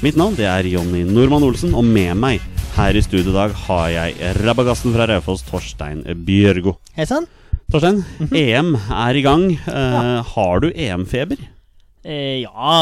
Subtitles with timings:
[0.00, 2.40] Mitt navn det er Jonny Normann Olsen, og med meg
[2.76, 6.78] her i studio i dag har jeg rabagassen fra Raufoss, Torstein Bjørgo.
[6.96, 7.26] Hei sann.
[7.70, 8.00] Torstein,
[8.32, 9.44] EM er i gang.
[9.68, 11.42] Eh, Har du EM-feber?
[12.00, 12.78] Eh, ja,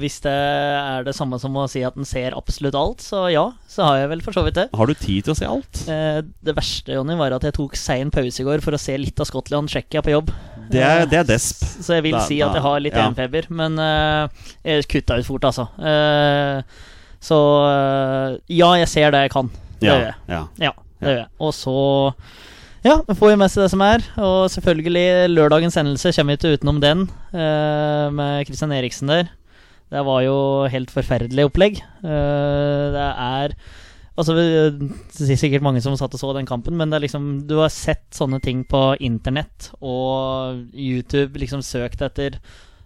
[0.00, 3.46] hvis det er det samme som å si at den ser absolutt alt, så ja,
[3.70, 4.66] så har jeg vel for så vidt det.
[4.74, 5.84] Har du tid til å se alt?
[5.86, 6.18] Eh,
[6.50, 9.22] det verste, Jonny, var at jeg tok sein pause i går for å se litt
[9.22, 10.34] av Skottland-Tsjekkia på jobb.
[10.70, 11.64] Det er, det er desp.
[11.82, 13.06] Så jeg vil Da- si at jeg har litt ja.
[13.08, 14.28] EM-feber, men uh,
[14.64, 15.66] jeg kutta ut fort, altså.
[15.78, 16.62] Uh,
[17.20, 19.50] så uh, ja, jeg ser det jeg kan.
[19.80, 20.14] Det Ja, gjør jeg.
[20.28, 20.42] ja.
[20.68, 21.28] Ja, det gjør jeg.
[21.40, 21.74] Og så
[22.84, 24.04] ja, vi får vi med seg det som er.
[24.24, 25.04] Og selvfølgelig,
[25.34, 27.02] lørdagens hendelse kommer vi ikke utenom den,
[28.16, 29.28] med Christian Eriksen der.
[29.90, 30.36] Det var jo
[30.70, 31.80] helt forferdelig opplegg.
[32.00, 33.52] Det er
[34.20, 37.72] Altså, Det er sikkert mange som satt og så den kampen, men liksom du har
[37.72, 42.38] sett sånne ting på internett og YouTube, liksom søkt etter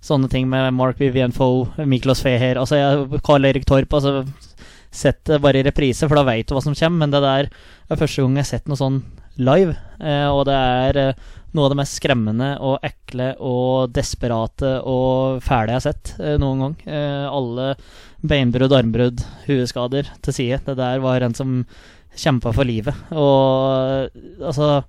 [0.05, 2.77] sånne ting med Mark Vivian Foe, Miklos Feher altså
[3.25, 3.93] Karl Erik Torp.
[3.93, 4.25] altså
[4.95, 7.01] Sett det bare i reprise, for da veit du hva som kommer.
[7.03, 9.01] Men det der er første gang jeg har sett noe sånn
[9.41, 9.75] live.
[10.01, 15.43] Eh, og det er eh, noe av det mest skremmende og ekle og desperate og
[15.45, 16.79] fæle jeg har sett eh, noen gang.
[17.31, 17.75] Alle
[18.25, 20.63] beinbrudd, armbrudd, hueskader til side.
[20.67, 21.61] Det der var en som
[22.15, 22.97] kjempa for livet.
[23.11, 24.09] Og
[24.45, 24.83] altså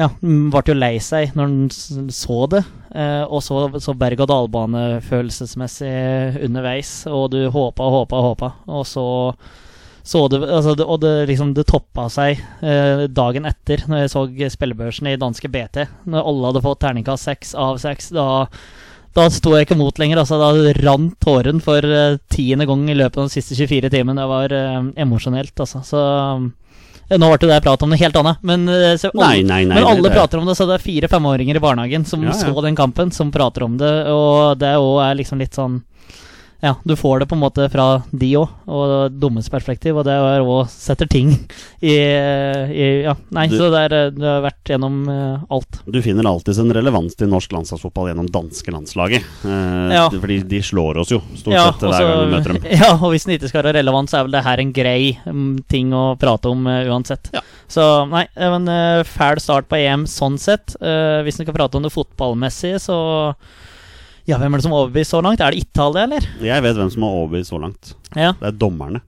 [0.00, 2.62] ja, ble jo lei seg når han så det.
[2.94, 8.86] Eh, og så, så berg-og-dal-bane følelsesmessig underveis, og du håpa og håpa og håpa, og
[8.88, 9.06] så
[10.02, 14.10] så det, altså, det, og det, liksom, det toppa seg eh, dagen etter, når jeg
[14.10, 14.24] så
[14.56, 15.84] spillebørsen i danske BT.
[16.10, 18.10] Når alle hadde fått terningkast seks av seks.
[18.16, 18.26] Da,
[19.14, 20.24] da sto jeg ikke mot lenger.
[20.24, 24.18] Altså, da rant tåren for eh, tiende gang i løpet av de siste 24 timene.
[24.18, 25.84] Det var eh, emosjonelt, altså.
[25.86, 28.42] Så eh, nå ble det prat om noe helt annet.
[28.42, 29.78] Men, eh, så Nei, nei, nei.
[29.78, 32.40] men alle prater om det, så det er fire-femåringer i barnehagen som Ja, ja.
[32.42, 33.94] så den kampen, som prater om det.
[34.10, 35.78] Og det òg er liksom litt sånn
[36.62, 40.14] Ja, du får det på en måte fra de òg, og dummes perspektiv, og det
[40.14, 41.32] er òg setter ting
[41.82, 45.80] i, i Ja, nei, Du- så det, er, det har vært gjennom uh, alt.
[45.90, 49.26] Du finner alltid en relevans til norsk landslagsfotball gjennom danske landslaget.
[49.42, 50.04] Uh, Ja.
[50.12, 52.68] Fordi de slår oss jo stort Ja, sett hver gang vi møter dem.
[52.80, 55.00] ja, og hvis den ikke skal være relevant, så er vel det her en grei
[55.26, 57.32] mm, ting å prate om uh, uansett.
[57.34, 57.42] Ja.
[57.72, 60.74] Så nei, men eh, fæl start på EM sånn sett.
[60.76, 62.96] Eh, hvis en skal prate om det fotballmessige, så
[64.28, 65.40] Ja, hvem er det som har overbevist så langt?
[65.42, 66.26] Er det Italia, eller?
[66.46, 67.94] Jeg vet hvem som har overbevist så langt.
[68.14, 69.00] Ja, Det er dommerne.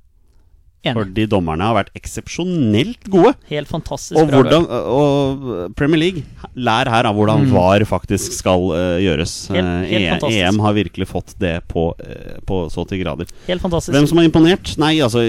[0.85, 0.97] enig.
[0.99, 3.31] Fordi dommerne har vært eksepsjonelt gode.
[3.49, 6.25] Helt fantastisk Og, hvordan, og Premier League,
[6.57, 7.53] lær her av hvordan Mm.
[7.55, 9.49] VAR faktisk skal uh, gjøres.
[9.49, 13.27] Helt- Eh, helt E- EM har virkelig fått det på, uh, på så til grader.
[13.47, 13.95] Helt fantastisk.
[13.97, 14.77] Hvem som har imponert?
[14.77, 15.23] Nei, altså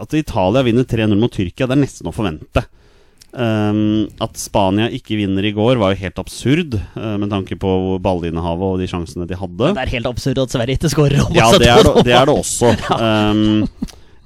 [0.00, 2.64] At Italia vinner 3-0 mot Tyrkia, det er nesten å forvente.
[3.32, 7.70] Um, at Spania ikke vinner i går, var jo helt absurd, uh, med tanke på
[8.04, 9.70] ballinnehavet og de sjansene de hadde.
[9.72, 11.22] Det er helt absurd at Sverige ikke skårer.
[11.32, 12.74] Ja, det er det, det, er det også.
[12.92, 13.68] Um,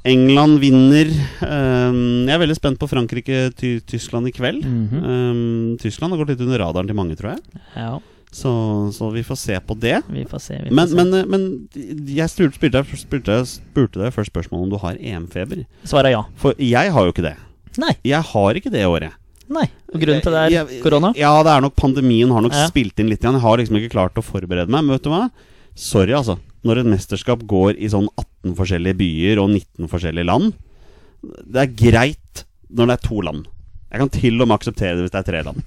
[0.07, 1.09] England vinner.
[1.43, 4.61] Um, jeg er veldig spent på Frankrike-Tyskland i kveld.
[4.67, 5.01] Mhm.
[5.07, 7.63] um, Tyskland har gått litt under radaren til mange, tror jeg.
[7.77, 7.97] Ja,
[8.37, 8.51] Så,
[8.93, 10.01] så vi får se på det.
[10.11, 10.59] vi får se.
[10.65, 10.95] Vi får Men, se.
[10.99, 11.69] men, eh, men
[12.11, 15.63] jeg spurte, spurte, spurte, spurte deg først spørsmål om du har EM-feber.
[15.87, 16.25] Svaret er ja.
[16.37, 17.37] For jeg har jo ikke det.
[17.79, 17.93] Nei.
[18.05, 19.13] Jeg har ikke det i året.
[19.49, 19.67] nei.
[19.95, 21.13] Og grunnen til det er Jeg- korona?
[21.17, 22.67] Ja, det er nok pandemien har nok Ja.
[22.69, 23.23] spilt inn litt.
[23.23, 24.83] Jeg har liksom ikke klart å forberede meg.
[24.85, 25.31] Men vet du hva?
[25.75, 26.39] Sorry, altså.
[26.65, 30.53] Når et mesterskap går i sånn 18 forskjellige byer og 19 forskjellige land
[31.23, 33.47] Det er greit når det er to land.
[33.91, 35.63] Jeg kan til og med akseptere det hvis det er tre land.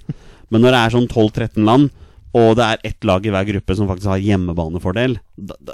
[0.50, 1.90] Men når det er sånn 12-13 land,
[2.34, 5.72] og det er ett lag i hver gruppe som faktisk har hjemmebanefordel da, da,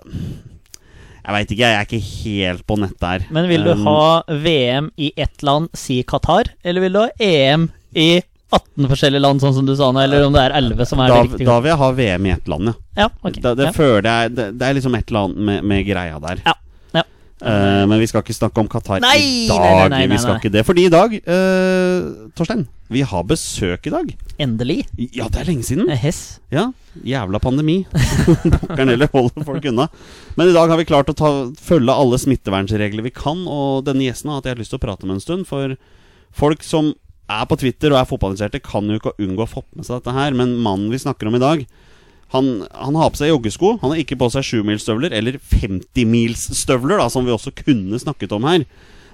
[1.27, 3.25] Jeg veit ikke, jeg er ikke helt på nett der.
[3.35, 7.09] Men vil du Um, ha VM i ett land, si Qatar, eller vil du ha
[7.19, 7.67] EM
[7.99, 8.23] i
[8.55, 11.11] 18 forskjellige land, sånn som du sa nå, eller om det er 11 som er
[11.11, 11.49] da, det riktige?
[11.49, 12.77] da vil jeg ha VM i ett land, ja.
[12.97, 13.73] Ja, okay, Da, det ja.
[14.07, 16.45] jeg det, det er liksom et eller annet med, med greia der.
[16.47, 16.55] Ja,
[17.37, 19.61] Eh, men vi skal ikke snakke om Qatar Nei, i dag.
[19.61, 23.93] nei, nei, vi skal ikke det Fordi i dag, uh, Torstein, vi har besøk i
[23.93, 24.13] dag.
[24.41, 24.87] Endelig.
[25.13, 25.91] Ja, det er lenge siden.
[25.91, 26.39] Eh, Hess.
[26.55, 26.71] Ja,
[27.05, 27.81] jævla pandemi.
[28.63, 29.89] Pokkeren heller holder folk unna.
[30.39, 34.07] Men i dag har vi klart å ta, følge alle smittevernregler vi kan, og denne
[34.07, 35.49] gjesten har hatt jeg lyst til å prate med en stund.
[35.51, 35.75] For
[36.37, 36.95] folk som
[37.27, 40.15] er på Twitter og er fotballinteresserte, kan jo ikke unngå å få med seg dette
[40.17, 40.37] her.
[40.39, 41.67] Men mannen vi snakker om i dag,
[42.35, 43.77] han, han har på seg joggesko.
[43.83, 48.47] Han har ikke på seg sjumilsstøvler, eller 50-milsstøvler, da, som vi også kunne snakket om
[48.49, 48.67] her.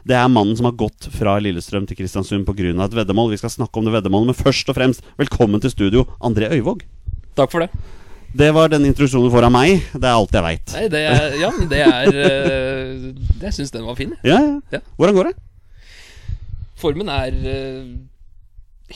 [0.09, 2.73] Det er mannen som har gått fra Lillestrøm til Kristiansund pga.
[2.85, 3.31] et veddemål.
[3.31, 6.83] Vi skal snakke om det veddemålet, men først og fremst, velkommen til studio, André Øyvåg.
[7.37, 7.71] Takk for det.
[8.35, 9.83] Det var den introduksjonen du får av meg.
[9.93, 10.73] Det er alt jeg veit.
[10.73, 13.11] Ja, det er eh,
[13.43, 14.15] Jeg syns den var fin.
[14.25, 14.61] Ja, ja.
[14.73, 14.81] Ja.
[14.97, 15.35] Hvordan går det?
[16.81, 17.85] Formen er eh,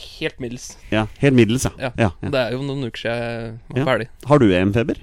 [0.01, 0.69] helt middels.
[0.93, 1.91] Ja, Helt middels, ja.
[1.99, 2.09] Ja.
[2.21, 4.07] Det er jo noen uker siden jeg var ferdig.
[4.29, 4.99] Har du EM-feber?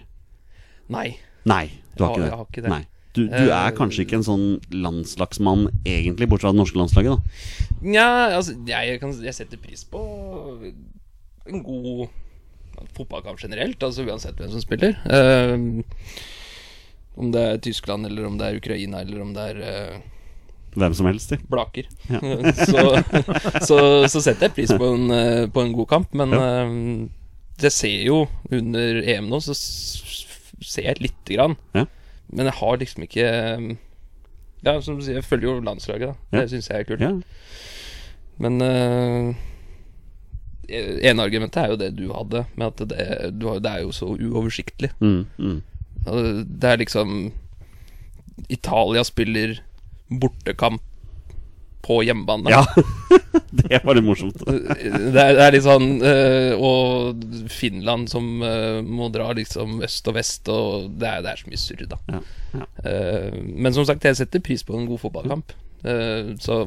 [0.94, 1.06] Nei.
[1.48, 1.64] Nei,
[1.96, 2.28] du har ikke det.
[2.30, 2.72] jeg har ikke det.
[2.74, 2.82] Nei.
[3.14, 7.14] Du, du er Eh, kanskje ikke en sånn landslagsmann egentlig, bortsett fra det norske landslaget,
[7.14, 7.76] da.
[7.86, 10.00] Nja, altså jeg, kan, jeg setter pris på
[11.46, 12.08] en god
[12.96, 14.98] fotballkamp generelt, altså uansett hvem som spiller.
[15.06, 15.54] Uh,
[17.14, 20.00] om det er Tyskland, eller om det er Ukraina, eller om det er eh,
[20.74, 21.38] Hvem som helst, de.
[21.50, 21.88] Blaker.
[22.10, 22.20] Ja.
[22.70, 22.84] så,
[23.62, 23.78] så,
[24.10, 26.48] så setter jeg pris på en, eh, på en god kamp, men ja.
[27.66, 31.56] jeg ser jo under EM nå, så ser jeg lite grann.
[31.76, 31.86] Ja.
[32.34, 33.66] Men jeg har liksom ikke eh,
[34.64, 36.38] Ja, som du sier, jeg følger jo landslaget, da.
[36.38, 37.26] Det syns jeg er kult.
[38.40, 39.34] Men uh,
[40.72, 43.04] ene argumentet er jo det du hadde, med at det,
[43.36, 44.90] du har, det er jo så uoversiktlig.
[45.04, 45.60] Mm, mm.
[46.48, 47.32] Det er liksom
[48.48, 49.60] Italia spiller
[50.08, 50.82] bortekamp
[51.84, 52.50] på hjemmebane.
[52.50, 52.64] ja.
[53.50, 54.40] det var litt morsomt.
[54.46, 60.08] Det er, det er litt sånn eh, Og Finland som eh, må dra liksom øst
[60.10, 62.00] og vest, og det er, det er så mye surr, da.
[62.08, 62.24] Ja,
[62.54, 62.66] ja.
[62.86, 65.54] Uh, men som sagt, jeg setter pris på en god fotballkamp.
[65.84, 66.64] uh, så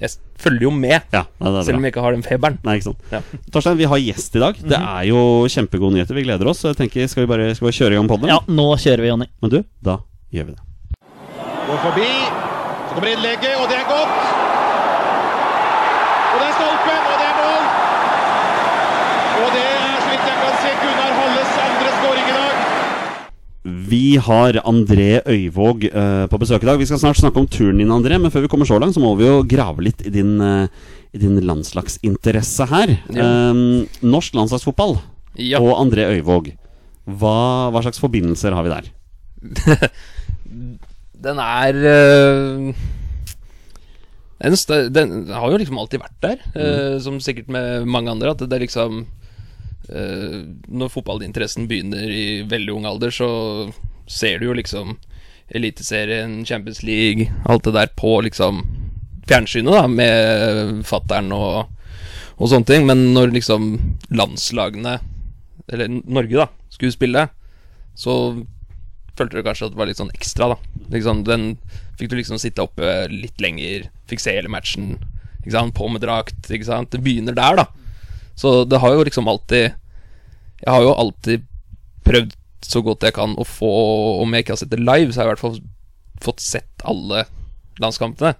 [0.00, 2.56] jeg følger jo med, Ja, nei, er selv om jeg ikke har den feberen.
[2.64, 3.02] Nei, ikke sant.
[3.12, 3.20] Ja.
[3.52, 4.62] Torstein, vi har gjest i dag.
[4.64, 6.16] Det er jo kjempegode nyheter.
[6.16, 6.62] Vi gleder oss.
[6.64, 8.32] Så jeg tenker, Skal vi bare, skal vi kjøre i gang podden?
[8.32, 9.28] Ja, nå kjører vi, Jonny.
[9.44, 10.00] Men du, da
[10.32, 10.64] gjør vi det.
[11.68, 12.08] Går forbi.
[12.90, 14.14] Så kommer innlegget, og det er godt.
[16.30, 17.68] Og det er stolpen, og det er mål.
[19.40, 22.66] Og det er, så vidt jeg kan se, Gunnar Halles andre skåring i dag.
[23.92, 26.82] Vi har André Øyvåg uh, på besøk i dag.
[26.82, 28.18] Vi skal snart snakke om turen din, André.
[28.18, 30.66] Men før vi kommer så langt, så må vi jo grave litt i din, uh,
[31.14, 32.96] i din landslagsinteresse her.
[33.14, 33.30] Ja.
[33.30, 33.64] Eh,
[34.02, 34.98] norsk landslagsfotball
[35.38, 35.62] Ja.
[35.62, 36.56] og André Øyvåg.
[37.06, 37.38] Hva,
[37.70, 38.90] hva slags forbindelser har vi der?
[41.20, 42.74] Den er øh,
[44.40, 47.00] den, den har jo liksom alltid vært der, mm.
[47.04, 48.32] som sikkert med mange andre.
[48.32, 49.06] At det er liksom
[49.92, 50.38] øh,
[50.68, 53.30] Når fotballinteressen begynner i veldig ung alder, så
[54.08, 54.96] ser du jo liksom
[55.50, 58.62] Eliteserien, Champions League, alt det der på liksom
[59.28, 61.66] fjernsynet, da, med fattern og,
[62.38, 62.86] og sånne ting.
[62.86, 63.72] Men når liksom
[64.14, 65.00] landslagene,
[65.70, 67.26] eller Norge, da, skulle spille,
[67.98, 68.14] så
[69.18, 70.84] følte du kanskje at det var litt sånn ekstra, da.
[70.94, 71.46] Liksom, den
[71.98, 74.94] fikk du liksom sitte oppe litt lenger, fikk se hele matchen,
[75.40, 76.90] ikke sant, på med drakt, ikke sant.
[76.92, 77.66] Det begynner der, da.
[78.40, 79.74] Så det har jo liksom alltid
[80.60, 81.42] Jeg har jo alltid
[82.06, 83.70] prøvd så godt jeg kan å få
[84.22, 85.60] Om jeg ikke har sett det live, så har jeg i hvert fall
[86.20, 87.22] fått sett alle
[87.80, 88.34] landskampene.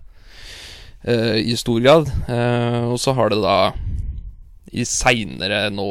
[1.00, 2.10] Uh, I stor grad.
[2.28, 3.72] Uh, og så har det da
[4.76, 5.86] i seinere nå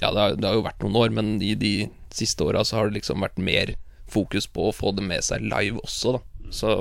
[0.00, 1.72] ja, det har, det har jo vært noen år, men i de
[2.16, 3.74] siste åra så har det liksom vært mer
[4.10, 6.22] fokus på å få det med seg live også, da.
[6.50, 6.72] Så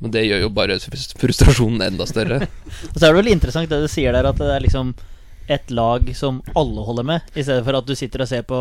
[0.00, 0.76] Men det gjør jo bare
[1.18, 2.42] frustrasjonen enda større.
[2.92, 4.92] Og så er det vel interessant det du sier der, at det er liksom
[5.48, 8.60] et lag som alle holder med, i stedet for at du sitter og ser på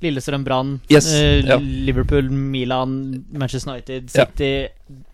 [0.00, 1.58] Lillestrøm Brann, Yes, eh, ja.
[1.60, 2.94] Liverpool, Milan,
[3.34, 5.04] Manchester United, City, Ule-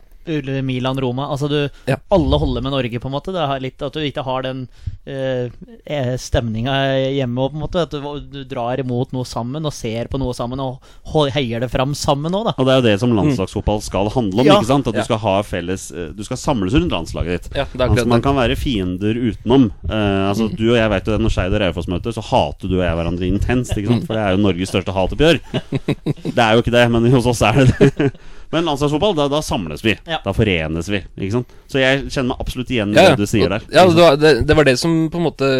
[0.62, 1.28] Milan, Roma.
[1.32, 1.96] Altså du Ja.
[2.10, 3.32] Alle holder med Norge, på en måte.
[3.34, 4.64] Det er litt at du ikke har den
[5.06, 6.74] eh, stemninga
[7.14, 8.00] hjemme på en måte At du,
[8.32, 10.80] du drar imot noe sammen og ser på noe sammen og
[11.34, 12.54] heier det fram sammen òg, da.
[12.58, 14.46] Og det er jo det som landslagsfotball skal handle om.
[14.48, 14.58] Ja.
[14.60, 14.90] ikke sant?
[14.90, 17.50] At du skal ha felles eh, Du skal samles rundt landslaget ditt.
[17.62, 19.70] Ja, det er Altså, man kan være fiender utenom.
[19.88, 20.52] Eh, altså Mm.
[20.56, 22.84] Du og jeg vet jo det når Skeid og Raufoss møtes, så hater du og
[22.84, 23.72] jeg hverandre intenst.
[23.76, 24.04] ikke sant?
[24.06, 25.40] For det er jo Norges største hatoppgjør.
[26.36, 28.10] Det er jo ikke det, men hos oss er det det.
[28.52, 29.96] Men landslagsfotball, da, da samles vi.
[30.06, 30.20] Ja.
[30.24, 31.02] Da forenes vi.
[31.16, 31.54] ikke sant?
[31.70, 33.16] Så jeg kjenner meg absolutt igjen i Ja, ja.
[33.16, 33.66] det du sier der.
[33.72, 35.50] Ja, det var det, det var det som på en måte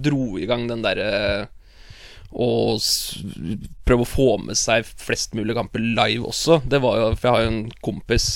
[0.00, 1.48] dro i gang den derre
[2.30, 2.78] å
[3.88, 6.60] prøve å få med seg flest mulig kamper live også.
[6.70, 8.28] Det var jo For jeg har jo en kompis,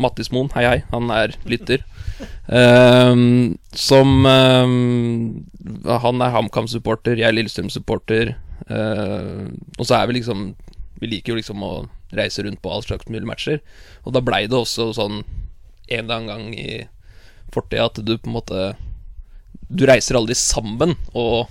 [0.00, 1.82] Mattis Moen, hei hei, han er lytter.
[2.46, 5.46] Um, som um,
[6.04, 8.36] Han er HamKam-supporter, jeg er Lillestrøm-supporter.
[8.70, 10.52] Uh, og så er vi liksom
[11.00, 11.72] Vi liker jo liksom å
[12.16, 13.60] reise rundt på all slags mulige matcher.
[14.04, 15.22] Og da blei det også sånn
[15.90, 16.84] en eller annen gang i
[17.54, 18.68] fortida at du på en måte
[19.70, 21.48] Du reiser aldri sammen, og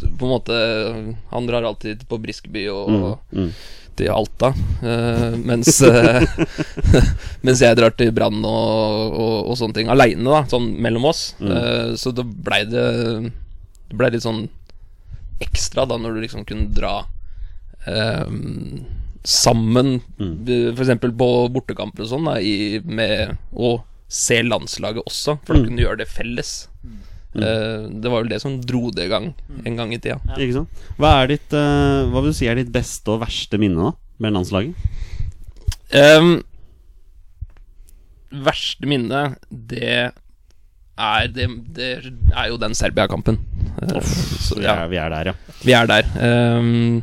[0.00, 0.56] på en måte
[1.32, 3.50] Han drar alltid på Briskeby og Mm.
[4.00, 4.48] til Alta,
[4.80, 6.24] uh, mens eh,
[7.44, 11.34] Mens jeg drar til Brann og, og, og sånne ting aleine, da, sånn mellom oss.
[11.40, 12.86] Eh, så da blei det
[13.90, 14.46] Det blei litt sånn
[15.44, 16.94] ekstra da når du liksom kunne dra
[17.86, 18.26] eh,
[19.24, 20.34] sammen, mm.
[20.74, 20.94] f.eks.
[21.20, 22.28] på bortekamper og sånn,
[22.88, 23.78] med å
[24.10, 26.54] se landslaget også, for da kunne du gjøre det felles.
[27.30, 29.28] Eh, det var vel det som dro det i gang
[29.62, 30.18] en gang i tida.
[30.34, 30.86] Ikke sant?
[30.98, 33.92] Hva, er ditt, uh, hva vil du si er ditt beste og verste minne da
[34.20, 34.88] med landslaget?
[35.94, 36.40] Um,
[38.30, 41.86] verste minne, det er Det, det
[42.36, 43.38] er jo den Serbia-kampen.
[43.80, 44.10] Eh,
[44.60, 44.74] ja.
[44.84, 45.54] Vi vi er der, ja.
[45.62, 46.10] vi er der.
[46.20, 47.00] Ehm,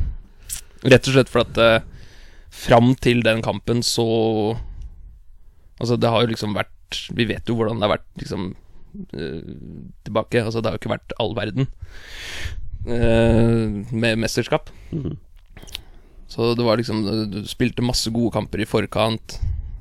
[0.84, 1.80] rett og slett for at uh,
[2.54, 4.06] fram til den kampen så
[5.78, 8.46] Altså, det har jo liksom vært Vi vet jo hvordan det har vært liksom
[9.14, 9.52] eh,
[10.08, 10.40] tilbake.
[10.42, 11.68] Altså, det har jo ikke vært all verden
[12.88, 14.72] eh, med mesterskap.
[14.90, 15.14] Mm.
[16.28, 19.38] Så det var liksom Du spilte masse gode kamper i forkant.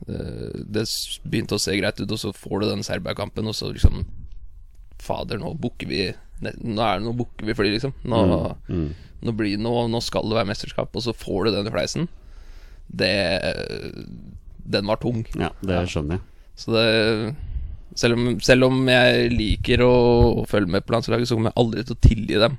[0.07, 0.85] Eh, det
[1.25, 4.05] begynte å se greit ut, og så får du den Serbia-kampen, og så liksom
[5.01, 6.05] Fader, nå booker vi
[6.41, 7.95] Nå er det Nå booker vi fly, liksom.
[8.05, 8.21] Nå,
[8.69, 8.89] Mm.
[9.25, 12.07] Nå, blir, nå, nå skal det være mesterskap, og så får du den i fleisen.
[12.87, 13.13] Det
[14.67, 15.25] Den var tung.
[15.39, 16.25] Ja, det skjønner jeg.
[16.57, 16.87] Så det
[17.97, 19.93] selv om, selv om jeg liker å,
[20.41, 22.57] å følge med på landslaget, så kommer jeg aldri til å tilgi dem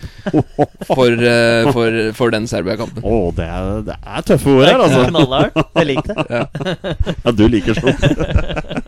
[0.88, 3.02] for, uh, for, for den Serbia-kampen.
[3.04, 5.02] Å, det, er, det er tøffe ord her, altså.
[5.10, 5.58] Knallhardt.
[5.76, 6.44] Jeg liker det.
[7.24, 8.06] Ja, du liker sånt.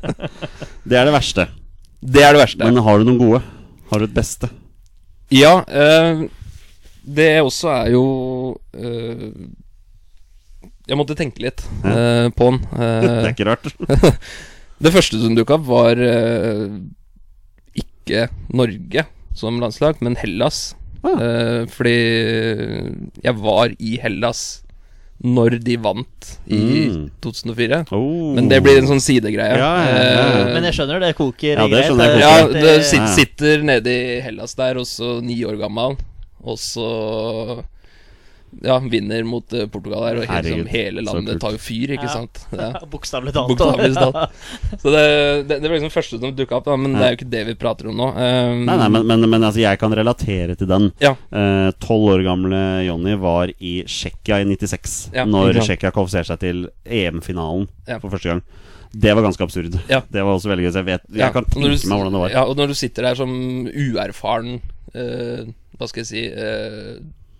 [0.92, 1.44] Det er det verste.
[2.02, 2.66] Det er det verste.
[2.66, 3.38] Men har du noen gode?
[3.92, 4.49] Har du et beste?
[5.32, 6.25] Ja, eh,
[7.04, 8.02] det også er jo
[8.75, 9.30] eh,
[10.88, 12.61] Jeg måtte tenke litt eh, på den.
[12.73, 13.68] Det er Eh, ikke rart.
[14.82, 15.97] det første som dukka opp, var
[17.78, 20.75] ikke Norge som landslag, men Hellas.
[21.02, 21.14] Ah.
[21.18, 21.97] Eh, fordi
[23.25, 24.42] jeg var i Hellas
[25.23, 26.59] når de vant i
[26.90, 27.11] Mm.
[27.23, 27.85] 2004.
[27.94, 28.32] Oh.
[28.35, 29.54] Men det blir en sånn sidegreie.
[29.54, 30.25] Ja, ja, ja, ja.
[30.42, 32.52] Eh, Men jeg skjønner det koker Ja, det skjønner jeg ja, koker.
[32.59, 33.14] det Det- sit, Ja, ja.
[33.14, 35.97] sitter nede i Hellas der, og så ni år gammel,
[36.42, 37.62] og så
[38.62, 42.04] ja, vinner mot eh, Portugal her, og Herregud, liksom, hele landet tar jo fyr, ikke
[42.04, 42.16] Ja.
[42.18, 42.40] sant?
[42.52, 42.66] Ja.
[42.92, 43.49] Bokstavelig talt.
[43.54, 44.34] Bokstavlig talt.
[44.82, 45.04] Så det,
[45.49, 47.44] det, det var liksom første som dukka opp, da, men det er jo ikke det
[47.49, 48.11] vi prater om nå.
[48.12, 50.90] Um, Nei, nei, men, men, men altså, jeg kan relatere til den.
[51.00, 51.14] Ja.
[51.32, 55.62] Eh, Tolv år gamle Jonny var i Tsjekkia i 96, Ja, når.
[55.62, 58.02] Tsjekkia kvalifiserte seg til EM-finalen Ja.
[58.04, 58.44] for første gang.
[58.92, 59.78] Det var ganske absurd.
[59.88, 60.02] Ja.
[60.12, 60.72] Det var også veldig gøy.
[60.75, 62.34] Så jeg, vet, jeg Ja, kan tenke du- meg hvordan det var.
[62.37, 63.32] Ja, og når du sitter der som
[63.72, 64.58] uerfaren
[64.92, 66.99] Hva skal jeg si eh,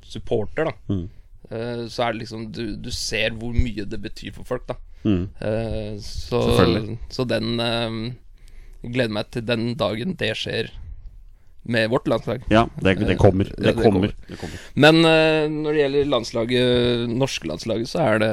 [0.09, 1.09] supporter, da, Mm.
[1.51, 4.77] eh, så er det liksom du, du ser hvor mye det betyr for folk, da.
[5.05, 5.25] Mm.
[5.41, 6.41] Eh, så,
[7.11, 7.97] så den eh,
[8.83, 10.71] gleder meg til den dagen det skjer
[11.65, 12.43] med vårt landslag.
[12.51, 13.47] Ja, det, det kommer.
[13.47, 14.09] Ja, Det det kommer.
[14.11, 14.15] kommer.
[14.29, 14.59] Det kommer.
[14.75, 18.31] Men uh, når det gjelder landslaget, norske landslaget, så er det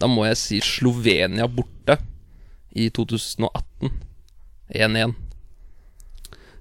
[0.00, 1.96] Da må jeg si Slovenia borte
[2.76, 3.90] i 2018.
[4.76, 5.14] 1-1.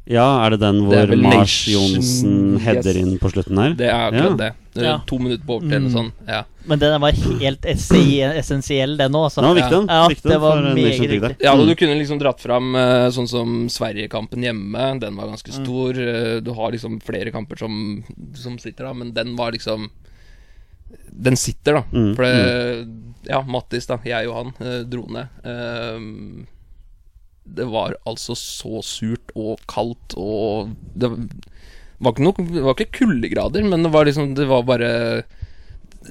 [0.10, 3.02] Ja, er det den hvor det Mars Johnsen header Yes.
[3.04, 3.76] inn på slutten her?
[3.78, 4.36] Det er akkurat Ja.
[4.40, 4.54] det.
[4.74, 4.98] det er Ja.
[5.06, 5.94] To minutter på overtid eller Mm.
[5.94, 6.12] sånn.
[6.28, 6.44] Ja.
[6.66, 9.34] Men den var helt essensiell, den òg.
[9.36, 9.88] Den var viktig, den.
[9.88, 11.36] Ja, viktig det var for meget viktig.
[11.42, 11.68] ja, og Mm.
[11.68, 15.00] du kunne liksom dratt fram eh, sånn som Sverigekampen hjemme.
[15.00, 15.90] Den var ganske stor.
[15.98, 19.90] Eh, Du har liksom flere kamper som, som sitter da, men den var liksom
[21.22, 21.84] Den sitter, da.
[21.94, 22.88] Mm, For det
[23.28, 23.98] Ja, Mattis, da.
[24.04, 25.28] Jeg og han eh, dro ned.
[25.46, 26.48] Ehm,
[27.56, 33.00] det var altså så surt og kaldt og Det var ikke noe Det var ikke
[33.02, 34.92] kuldegrader, men det var liksom Det var bare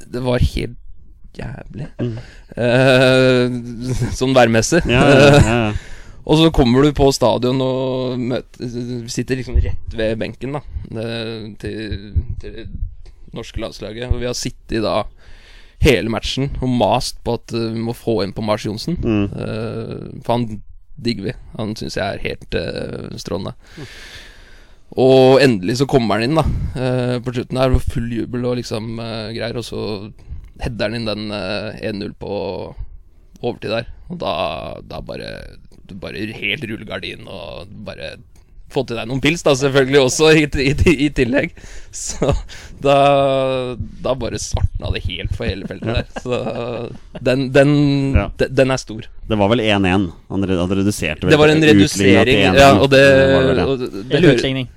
[0.08, 0.78] Det var helt
[1.38, 1.86] jævlig.
[2.58, 3.44] Eh,
[4.16, 4.80] sånn værmessig.
[4.90, 5.58] Ja, ja, ja.
[6.28, 8.72] Og så kommer du på stadion og møter,
[9.08, 10.60] sitter liksom rett ved benken da
[11.62, 12.10] til,
[12.42, 12.58] til
[13.32, 14.10] norske landslaget.
[14.10, 15.04] Og vi har sittet da
[15.84, 18.98] hele matchen og mast på at vi må få inn på Mars Johnsen.
[18.98, 19.24] Mm.
[19.30, 20.48] Eh, for han
[20.98, 21.36] digger vi.
[21.58, 23.54] Han syns jeg er helt uh, strålende.
[24.98, 26.44] Og endelig så kommer han inn, da.
[26.74, 29.58] Uh, på slutten her, full jubel og liksom uh, greier.
[29.60, 29.82] Og så
[30.62, 32.34] header han inn den uh, 1-0 på
[33.42, 33.90] overtid der.
[34.08, 34.34] Og da,
[34.82, 35.30] da bare
[35.88, 38.18] Du bare helt rullegardin og bare
[38.72, 41.54] få til deg noen pils, da, selvfølgelig også, i, i, i tillegg.
[41.94, 42.32] Så
[42.84, 42.96] da,
[44.04, 46.08] da bare svartna det helt for hele feltet der.
[46.20, 46.40] Så
[47.24, 47.72] den, den,
[48.16, 48.26] Ja.
[48.38, 49.08] de- den er stor.
[49.28, 50.10] Det var vel 1-1.
[50.28, 52.60] Han, reduserte vel Det var en til redusering, 1-1.
[52.60, 54.68] ja, og det, det, det Eller utligning.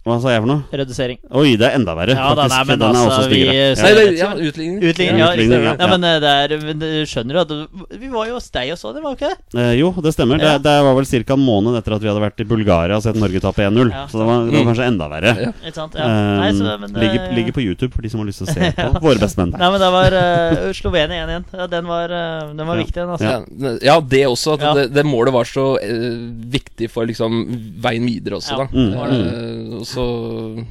[0.00, 0.62] Hva sa jeg for noe?
[0.72, 1.18] Redusering.
[1.36, 2.14] Oi, det er enda verre.
[2.16, 2.54] Ja da, faktisk.
[2.56, 3.64] nei, men den er altså, også styggere.
[3.76, 4.76] Nei, ja, utligning.
[4.80, 5.32] Utligning, Ja, ja.
[5.34, 5.88] utligning, ja, ja.
[5.92, 8.78] men eh, det er men Du skjønner du at Vi var jo hos deg og
[8.80, 9.60] så det, var ikke det?
[9.60, 10.40] Eh, jo, det stemmer.
[10.40, 10.54] Ja.
[10.56, 11.34] Det, det var vel ca.
[11.36, 13.92] en måned etter at vi hadde vært i Bulgaria og sett Norge tape 1-0.
[13.92, 14.06] Ja.
[14.08, 14.70] Så det var, det var Mm.
[14.70, 15.34] kanskje enda verre.
[15.36, 15.52] Ja.
[15.68, 15.94] Ikke sant?
[16.00, 16.08] Ja.
[16.08, 18.48] Nei, Eh, så, men, det- ligger, ligger på YouTube for de som har lyst til
[18.48, 19.52] å se på våre bestemenn.
[19.52, 21.44] Nei, men det var uh, Slovenia 1-1.
[21.60, 22.82] Ja, den var, eh, den var Ja.
[22.86, 23.12] viktig, den.
[23.18, 23.28] Altså.
[23.28, 24.56] Ja, ja, det også.
[24.56, 24.72] At Ja.
[24.80, 26.16] det, det målet var så eh,
[26.56, 27.44] viktig for liksom
[27.84, 28.68] veien videre også, Ja, da.
[28.72, 29.84] Mm.
[29.90, 30.66] Eh, så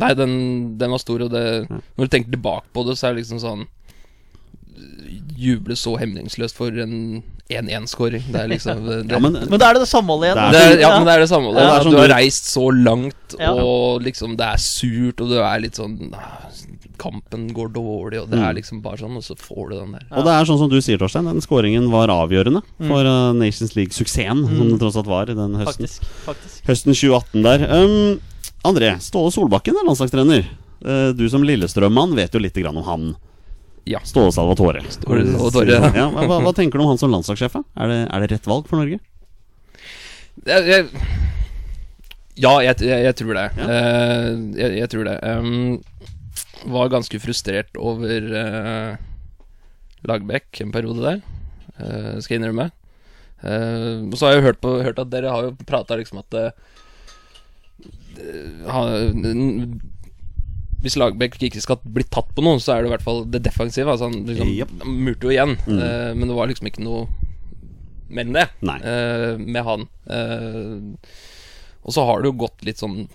[0.00, 0.32] Nei, den,
[0.80, 3.38] den var stor, og det Når du tenker tilbake på det, så er det liksom
[3.42, 3.66] sånn
[5.36, 8.22] Juble så hemningsløst for en 1-1-skåring.
[8.32, 10.40] Det er liksom det, Ja, men, Men da er det det samholdet igjen.
[10.54, 11.66] Det er ja, men det er det samholdet.
[11.66, 13.52] Ja, du har reist så langt, Ja.
[13.52, 16.48] og liksom det er surt, og du er litt sånn ah,
[17.02, 18.44] Kampen går dårlig, og det Mm.
[18.48, 20.04] er liksom bare sånn, og så får du den der.
[20.12, 21.26] og det er sånn som du sier, Torstein.
[21.26, 25.56] Den skåringen var avgjørende for uh, Nations League-suksessen som det tross alt var i den
[25.58, 25.88] høsten.
[25.88, 26.04] Faktisk.
[26.28, 26.60] faktisk.
[26.68, 27.64] Høsten 2018 der.
[27.74, 28.20] Um,
[28.62, 30.46] André, Ståle Solbakken er landslagstrener.
[30.82, 33.12] Uh, du som Lillestrøm-mann vet jo litt om han.
[33.84, 33.98] Ja.
[34.06, 34.84] Ståle Salvatore.
[34.90, 37.58] Ståle Salvatore, ja, hva, hva tenker du om han som landslagssjef?
[37.58, 39.00] Er det, er det rett valg for Norge?
[40.46, 40.86] Jeg, jeg,
[42.40, 43.48] ja, jeg, jeg, tror det.
[43.58, 43.66] Ja.
[43.68, 44.28] Eh,
[44.78, 45.16] jeg, tror det.
[45.26, 45.82] Um,
[46.72, 48.94] var ganske frustrert over uh,
[50.06, 51.18] Lagbekk en periode der,
[51.82, 52.70] uh, skal jeg innrømme.
[53.42, 56.52] Uh, så har jeg hørt, på, hørt at dere har jo prata liksom at eh,
[56.52, 56.70] det-
[58.68, 59.80] han,
[60.82, 63.42] Hvis Lagerbäck ikke skal bli tatt på noe, så er det i hvert fall det
[63.46, 63.90] defensive.
[63.92, 64.72] Altså han liksom, yep.
[64.82, 65.78] han murte jo igjen, Mm.
[65.78, 67.06] uh, men det var liksom ikke noe
[68.12, 68.48] mer enn det
[68.84, 69.86] eh, med han.
[70.04, 70.92] Uh,
[71.82, 73.06] og så har det jo gått litt sånn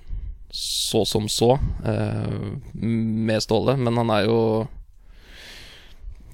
[0.49, 1.51] så som så
[2.73, 4.39] med Ståle, men han er jo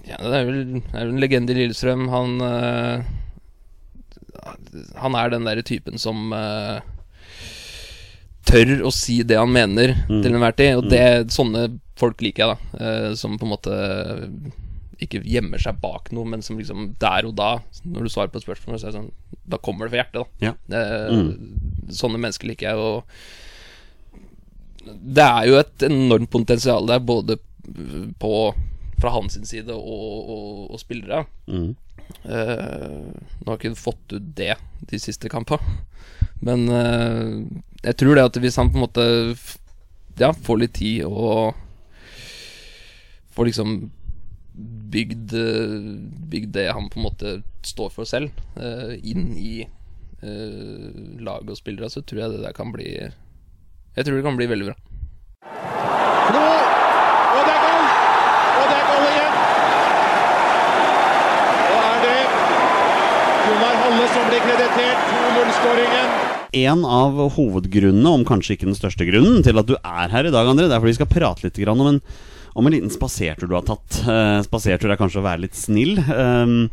[0.08, 2.08] Ja, det er jo en legende i Lillestrøm.
[2.14, 2.38] Han
[5.02, 6.32] Han er den derre typen som
[8.46, 10.22] tør å si det han mener Mm.
[10.24, 10.76] til enhver tid.
[10.78, 12.86] Og det, sånne folk liker jeg, da.
[12.86, 13.78] eh, som på en måte
[15.04, 18.38] ikke gjemmer seg bak noe, men som liksom der og da, når du svarer på
[18.40, 19.12] et spørsmål, så er det sånn
[19.50, 20.26] Da kommer det fra hjertet, da.
[20.40, 20.54] Ja.
[20.72, 21.90] Eh, Mm.
[21.92, 23.04] Sånne mennesker liker jeg, og
[24.86, 27.38] det er jo et enormt potensial der, både
[28.20, 28.32] på
[29.00, 31.26] fra hans side og, og, og spillere.
[31.48, 31.76] Mm.
[32.24, 33.12] Eh,
[33.44, 34.56] nå har ikke han fått ut det
[34.92, 35.60] de siste kampene,
[36.44, 37.30] men eh,
[37.84, 39.06] jeg tror det at hvis han på en måte
[40.20, 41.58] ja, får litt tid og
[43.34, 43.92] får liksom
[44.94, 45.88] bygd, eh,
[46.32, 49.64] bygd det han på en måte står for selv, uh, inn i
[50.22, 50.90] uh,
[51.24, 52.90] laget og spillere, så tror jeg det der kan bli
[53.96, 54.76] Jeg tror det kan bli veldig bra.
[56.28, 57.86] Klo, og det er goal!
[58.60, 59.34] Og det er goal igjen!
[61.72, 62.18] Og er det
[63.44, 66.14] Gunnar Halle som blir kreditert 2-0-skåringen.
[66.54, 70.34] En av hovedgrunnene, om kanskje ikke den største grunnen, til at du er her i
[70.34, 72.00] dag, André, det er fordi vi skal prate litt om en,
[72.54, 74.04] om en liten spasertur du har tatt.
[74.04, 75.98] Eh, spasertur er kanskje å være litt snill.
[75.98, 76.68] Um,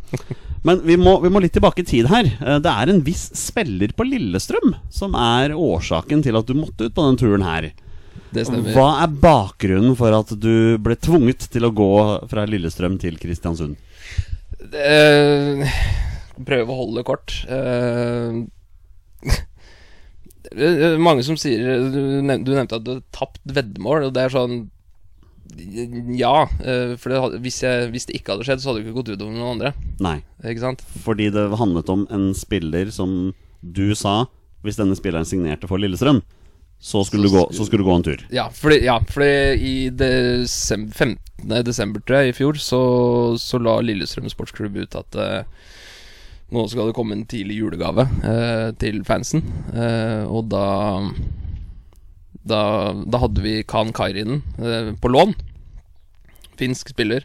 [0.67, 2.29] men vi må, vi må litt tilbake i tid her.
[2.29, 6.91] Eh, det er en viss spiller på Lillestrøm som er årsaken til at du måtte
[6.91, 7.71] ut på den turen her.
[8.31, 8.75] Det stemmer.
[8.75, 11.91] Hva er bakgrunnen for at du ble tvunget til å gå
[12.31, 13.79] fra Lillestrøm til Kristiansund?
[14.71, 15.65] Eh,
[16.47, 17.37] prøve å holde det kort.
[20.51, 21.61] Uh, mange som sier
[21.93, 24.55] Du nev- du nevnte at du har tapt veddemål, og det er sånn
[26.17, 28.97] Ja, eh, for det, hvis, jeg, hvis det ikke hadde skjedd, så hadde det ikke
[28.97, 29.71] gått utover noen andre.
[30.03, 30.83] Nei, Ikke sant?
[31.05, 34.25] fordi det handlet om en spiller som du sa
[34.65, 36.19] Hvis denne spilleren signerte for Lillestrøm,
[36.81, 38.21] så skulle, du, gå, så skulle du gå en tur.
[38.33, 41.61] Ja, fordi, ja, fordi i desember, 15.
[41.67, 42.81] desember, tror jeg, i fjor, så,
[43.41, 45.43] så la Lillestrøm Sportsklubb ut at eh,
[46.51, 49.43] nå skal det komme en tidlig julegave eh, til fansen.
[49.71, 50.65] Eh, og da,
[52.43, 52.61] da
[53.07, 55.33] Da hadde vi Khan Kairinen eh, på lån.
[56.59, 57.23] Finsk spiller.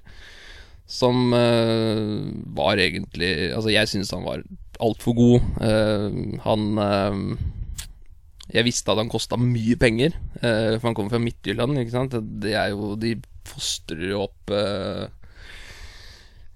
[0.87, 4.45] Som eh, var egentlig Altså, jeg syns han var
[4.79, 5.53] altfor god.
[5.67, 7.21] Eh, han eh,
[8.55, 11.81] jeg visste at han kosta mye penger, for han kommer fra Midtjylland.
[11.81, 12.13] Ikke sant?
[12.15, 14.53] Det er jo De fostrer jo opp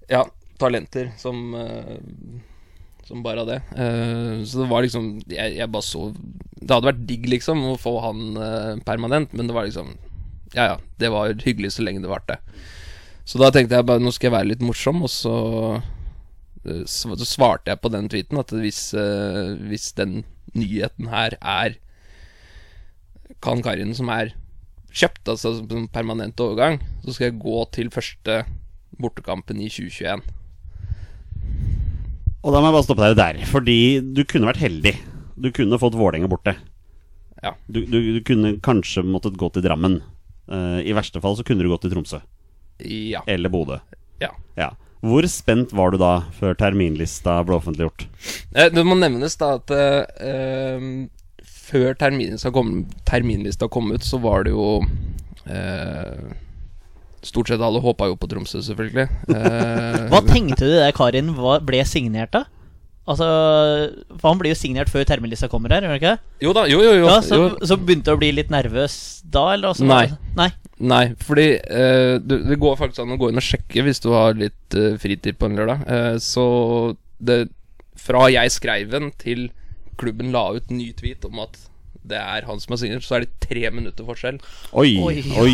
[0.07, 0.21] Ja,
[0.55, 1.51] talenter som
[3.11, 3.59] Som bare det.
[3.75, 7.79] Uh, så det var liksom jeg, jeg bare så Det hadde vært digg, liksom, å
[7.79, 9.97] få han uh, permanent, men det var liksom
[10.55, 12.39] Ja ja, det var hyggelig så lenge det varte.
[13.27, 15.35] Så da tenkte jeg bare nå skal jeg være litt morsom, og så
[16.65, 18.81] eh, så svarte jeg på den tweeten at hvis,
[19.69, 20.23] hvis den
[20.57, 21.77] nyheten her er
[23.45, 24.33] Kan Karin som er
[24.91, 28.41] kjøpt, altså som permanent overgang, så skal jeg gå til første
[28.99, 30.25] bortekampen i 2021.
[32.41, 33.77] Og da må jeg bare stoppe deg der, fordi
[34.17, 34.95] du kunne vært heldig.
[35.41, 36.55] Du kunne fått Vålerenga borte.
[37.41, 37.53] Ja.
[37.69, 39.99] Du, du, du kunne kanskje måttet gå til Drammen.
[40.51, 42.19] Uh, I verste fall så kunne du gått til Tromsø.
[42.81, 43.21] Ja.
[43.29, 43.77] Eller Bodø.
[44.23, 44.31] ja.
[44.57, 44.71] Ja.
[45.01, 48.03] Hvor spent var du da før terminlista ble offentliggjort?
[48.53, 50.83] Eh, Det må nevnes da at eh,
[51.41, 54.67] før terminlista kom, terminlista kom ut, så var det jo
[55.49, 56.35] eh,
[57.25, 59.05] Stort sett alle håpa jo på Tromsø, selvfølgelig.
[59.29, 61.29] Eh, Hva tenkte du der Karin
[61.67, 62.45] ble signert da?
[63.11, 63.27] Altså,
[64.19, 66.45] for Han blir jo signert før termelista kommer her, gjør han ikke det?
[66.45, 67.07] Jo da, jo, jo, jo.
[67.09, 67.47] Ja, så, jo.
[67.65, 69.73] så begynte du å bli litt nervøs da, eller?
[69.73, 70.05] Også, Nei.
[70.37, 70.49] Nei.
[70.81, 74.11] Nei, fordi eh, det, det går faktisk an å gå inn og sjekke hvis du
[74.15, 75.83] har litt eh, fritid på en lørdag.
[75.85, 76.45] Eh, så
[77.21, 77.43] det
[78.01, 79.49] Fra jeg skrev den til
[80.01, 81.57] klubben la ut ny tweet om at
[82.07, 84.39] det er han som har signert, så er det tre minutter forskjell.
[84.73, 85.53] Oi, Oi, oi,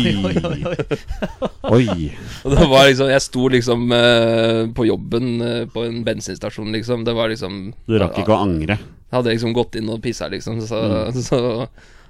[1.68, 1.84] oi.
[2.44, 7.04] Og det var liksom Jeg sto liksom uh, på jobben uh, på en bensinstasjon, liksom.
[7.04, 8.78] Det var liksom Du rakk ikke å angre.
[9.12, 10.80] Hadde liksom gått inn og pissa, liksom, så,
[11.28, 11.40] så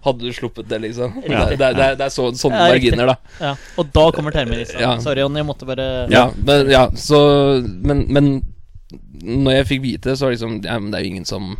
[0.06, 1.18] hadde du sluppet det, liksom.
[1.24, 1.44] Det, Ja.
[1.50, 3.16] det, det, det er så, sånne Ja, marginer, da.
[3.42, 4.78] Ja, og da kommer terminlista.
[4.82, 4.94] Ja.
[5.02, 7.18] Sorry, Jonny, jeg måtte bare Ja, men, ja så
[7.66, 8.30] Men, men
[9.18, 11.56] når jeg fikk vite, så var det liksom Ja, men det er jo ingen som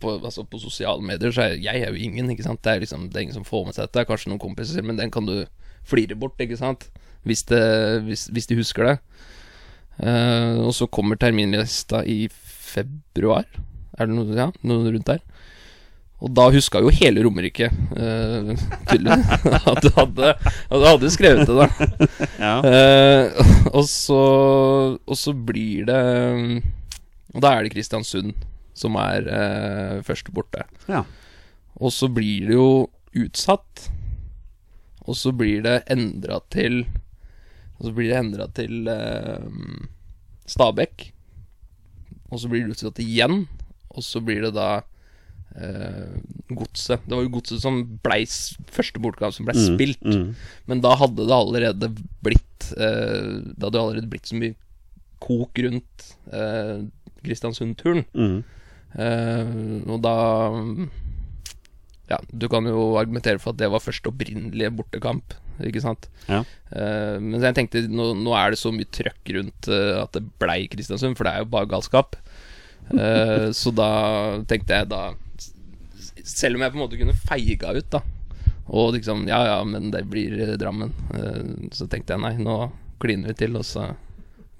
[0.00, 2.62] på, altså på sosiale medier så er jeg er jo ingen, ikke sant.
[2.64, 4.06] Det er liksom Det er ingen som får med seg dette.
[4.08, 5.44] Kanskje noen kompiser, men den kan du
[5.88, 6.88] flire bort, ikke sant.
[7.26, 7.62] Hvis, det,
[8.06, 8.96] hvis, hvis de husker det.
[9.98, 13.48] Uh, og så kommer terminlista i februar.
[13.98, 15.24] Er det noe, ja, noe rundt der?
[16.18, 18.50] Og da huska jo hele Romerike uh,
[19.70, 21.68] at du hadde, at du hadde skrevet det, da.
[22.48, 22.54] Ja.
[22.62, 24.18] Uh, og så
[24.98, 25.98] Og så blir det
[27.34, 28.34] Og da er det Kristiansund
[28.78, 30.64] som er eh, først borte.
[30.88, 31.04] ja.
[31.78, 33.84] Og så blir det jo utsatt.
[35.06, 36.80] Og så blir det endra til
[37.78, 39.46] Og så blir det endra til eh,
[40.50, 41.12] Stabekk.
[42.32, 43.44] Og så blir det utsatt igjen.
[43.94, 44.82] Og så blir det da
[45.54, 46.18] eh,
[46.50, 47.06] Godset.
[47.06, 48.24] Det var jo Godset som blei
[48.74, 50.02] første bortekamp som blei Mm, spilt.
[50.04, 50.34] mm.
[50.66, 51.92] Men da hadde det allerede
[52.26, 54.58] blitt eh, Det hadde allerede blitt så mye
[55.22, 56.82] kok rundt eh,
[57.24, 58.04] Kristiansund-turen.
[58.14, 58.42] Mm.
[58.96, 59.50] Eh,
[59.84, 60.14] og da
[62.08, 66.06] Ja, du kan jo argumentere for at det var første opprinnelige bortekamp, ikke sant?
[66.24, 66.40] Ja.
[66.72, 70.22] Uh, men jeg tenkte nå, nå er det så mye trøkk rundt uh, at det
[70.40, 72.16] blei Kristiansund, for det er jo bare galskap.
[72.88, 73.90] Uh, så da
[74.48, 75.10] tenkte jeg da
[76.24, 78.00] Selv om jeg på en måte kunne feiga ut, da,
[78.72, 80.94] og liksom Ja, ja, men det blir Drammen,
[81.76, 82.70] så tenkte jeg nei, nå
[83.02, 83.90] kliner vi til, og så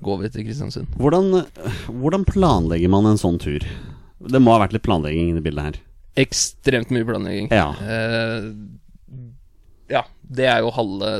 [0.04, 0.92] går vi til Kristiansund.
[1.00, 1.46] Hvordan,
[1.88, 3.64] hvordan planlegger man en sånn tur?
[4.18, 5.81] Det må ha vært litt planlegging i det bildet her.
[6.18, 7.50] Ekstremt mye planlegging.
[7.54, 7.70] Ja.
[7.78, 8.48] Eh,
[9.92, 11.18] ja, det er jo halve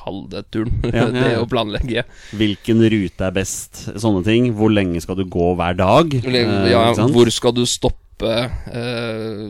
[0.00, 0.76] halve turen.
[0.86, 2.04] Ja, ja, det å planlegge.
[2.36, 3.82] Hvilken rute er best?
[4.00, 4.52] Sånne ting.
[4.58, 6.14] Hvor lenge skal du gå hver dag?
[6.20, 7.98] Eh, ja, hvor skal du stoppe?
[8.20, 9.46] Eh,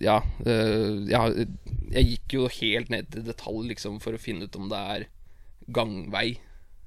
[0.00, 0.14] ja,
[0.48, 1.26] eh, ja
[1.92, 5.04] Jeg gikk jo helt ned til detalj liksom for å finne ut om det er
[5.76, 6.38] gangvei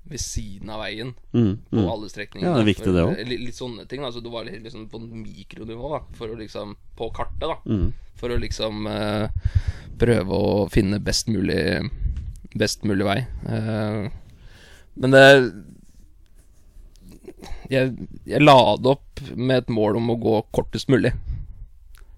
[0.08, 1.88] ved siden av veien mm, på mm.
[1.91, 2.50] alle strekningene.
[2.50, 3.28] Ja, det er viktig, det også.
[3.30, 4.04] Litt, litt sånne ting.
[4.08, 7.58] Altså, du var litt liksom på mikronivå, da, for å liksom På kartet, da.
[7.67, 7.91] Mm.
[8.17, 9.50] For å liksom eh,
[10.02, 11.62] prøve å finne best mulig
[12.58, 13.20] Best mulig vei.
[13.52, 14.08] Eh,
[14.98, 15.26] men det
[17.70, 17.91] jeg,
[18.26, 21.12] jeg la det opp med et mål om å gå kortest mulig.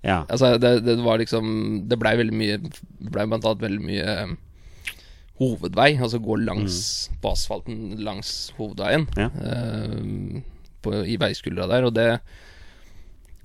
[0.06, 0.21] Ja.
[0.30, 1.49] Altså, det, det var liksom
[1.91, 4.13] Det blei veldig mye blei blant annet veldig mye
[5.39, 5.93] hovedvei.
[5.97, 9.08] Altså gå langs på asfalten langs hovedveien.
[9.17, 9.30] Ja.
[9.34, 10.41] Uh,
[10.84, 11.89] på, I veiskuldra der.
[11.89, 12.10] Og det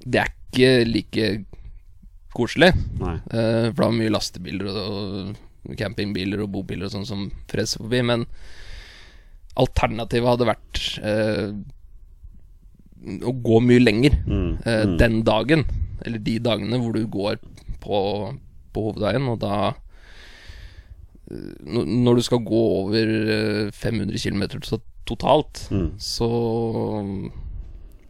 [0.04, 1.44] Det er ikke like
[2.34, 2.74] koselig.
[3.30, 7.80] Eh, for det var mye lastebiler og, og campingbiler og bobiler og sånn som freser
[7.80, 8.02] forbi.
[8.04, 8.26] Men
[9.56, 11.54] alternativet hadde vært uh,
[13.22, 14.96] å gå mye lenger Mm, mm.
[14.98, 15.64] den dagen.
[16.04, 17.38] Eller de dagene hvor du går
[17.80, 17.98] på,
[18.74, 19.72] på hovedveien, og da
[21.30, 23.14] når- du skal gå over
[23.66, 24.42] eh, 500 km
[25.06, 25.92] totalt, Mm.
[25.98, 26.28] så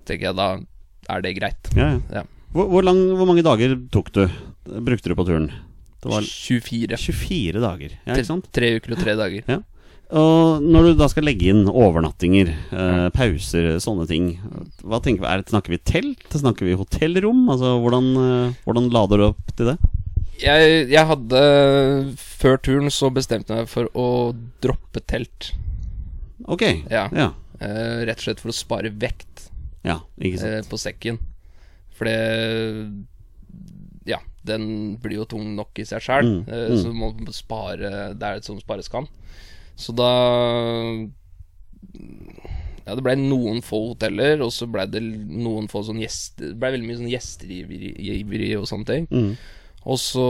[0.07, 0.49] tenker jeg da
[1.11, 1.71] er det greit.
[1.77, 2.01] Ja, ja.
[2.21, 2.25] Ja.
[2.55, 4.27] Hvor, hvor, lang, hvor mange dager tok du?
[4.87, 5.51] Brukte du på turen?
[6.05, 6.97] Det var 24.
[7.01, 8.51] 24 dager, ja, ikke sant?
[8.53, 9.63] Tre uker og tre dager.
[10.15, 14.27] Og når du da skal legge inn overnattinger, eh, pauser, sånne ting
[14.85, 16.27] Hva tenker vi, er det, Snakker vi telt?
[16.31, 17.47] Snakker vi hotellrom?
[17.51, 19.79] Altså, hvordan, eh, hvordan lader du opp til det?
[20.43, 21.41] Jeg, jeg hadde
[22.19, 24.07] Før turen så bestemte jeg meg for å
[24.65, 25.53] droppe telt.
[26.51, 26.67] Ok.
[26.91, 27.07] Ja.
[27.15, 29.45] Ja, Uh, rett og slett for å spare vekt
[29.87, 30.67] ja ikke sant.
[30.67, 31.21] uh, på sekken.
[31.95, 32.17] For det
[34.11, 36.81] Ja, den blir jo tung nok i seg sjæl, Mm, eh, mm.
[36.83, 39.07] så må spare Det er et sånt spares kan.
[39.79, 40.11] Så da
[42.85, 46.59] Ja, det ble noen få hoteller, og så ble det noen få sånn gjester Det
[46.61, 49.07] ble veldig mye sånn gjesteiveri og sånne ting.
[49.15, 49.37] Mm.
[49.85, 50.25] Og så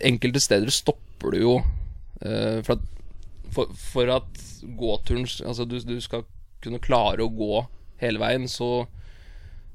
[0.00, 1.54] Enkelte steder stopper du jo
[2.24, 2.84] eh, for, at,
[3.52, 4.40] for, for at
[4.78, 6.22] gåturen Altså, du, du skal
[6.64, 7.64] kunne klare å gå
[8.00, 8.86] hele veien, så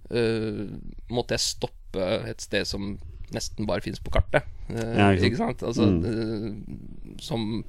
[0.10, 0.66] eh,
[1.14, 2.96] måtte jeg stoppe et sted som
[3.36, 4.46] nesten bare fins på kartet.
[4.70, 5.62] Eh, Ja, ikke sant?
[5.66, 6.50] Altså, eh,
[7.22, 7.64] som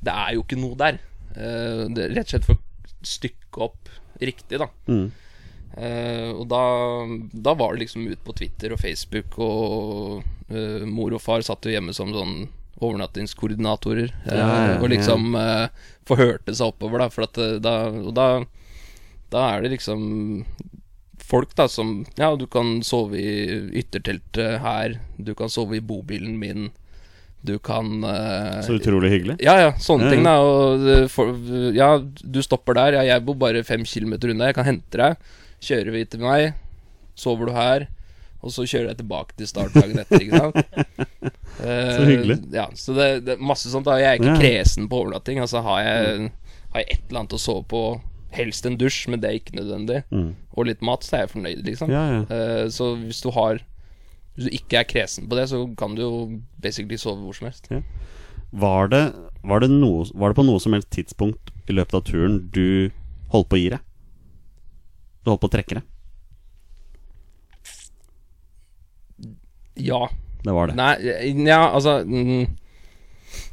[0.00, 1.00] Det er jo ikke noe der.
[1.34, 3.88] Rett og slett for å stykke opp
[4.22, 4.68] riktig, da.
[4.88, 5.08] Mm.
[5.76, 6.62] Eh, og da,
[7.32, 11.66] da var det liksom ut på Twitter og Facebook, og uh, mor og far satt
[11.68, 14.12] jo hjemme som sånn overnattingskoordinatorer.
[14.26, 15.68] Uh, Ja, ja, og liksom uh,
[16.08, 17.10] forhørte seg oppover, da.
[17.12, 18.28] For at eh, da, og da,
[19.34, 20.02] da er det liksom
[21.28, 23.32] folk da som Ja, du kan sove i
[23.82, 24.98] ytterteltet her.
[25.18, 26.70] Du kan sove i bobilen min.
[27.44, 29.36] Du kan uh, Så utrolig hyggelig.
[29.44, 31.36] ja, ja, sånne Ja, ting da og, eh, for,
[31.76, 35.28] Ja, du stopper der Ja, jeg bor bare fem kilometer unna Jeg kan hente deg
[35.64, 36.52] Kjører vi til meg
[37.18, 37.86] Sover du her
[38.42, 40.60] Og så kjører jeg tilbake til start dagen etter Ikke sant
[41.58, 42.36] Eh, Så hyggelig.
[42.54, 44.38] Ja, så det, det er masse sånt da Jeg er ikke Ja.
[44.38, 46.28] kresen på overnatting Altså har jeg,
[46.74, 47.80] har jeg et eller annet å sove på
[48.36, 50.34] Helst en dusj, men det er ikke nødvendig Mm.
[50.54, 52.20] Og litt mat, så er jeg fornøyd liksom Ja, ja.
[52.28, 53.58] Uh, Så hvis du har
[54.36, 56.12] Hvis du ikke er kresen på det Så kan du jo
[56.62, 57.66] basically sove hvor som helst
[58.52, 59.02] Var det,
[59.42, 62.90] var, det noe, var det på noe som helst tidspunkt i løpet av turen du
[63.34, 63.82] holdt på å gi deg?
[65.28, 65.84] Du holdt på å trekke deg?
[69.76, 70.08] Ja
[70.42, 70.76] Det var det.
[70.78, 70.94] Nei,
[71.44, 72.46] ja, altså mm,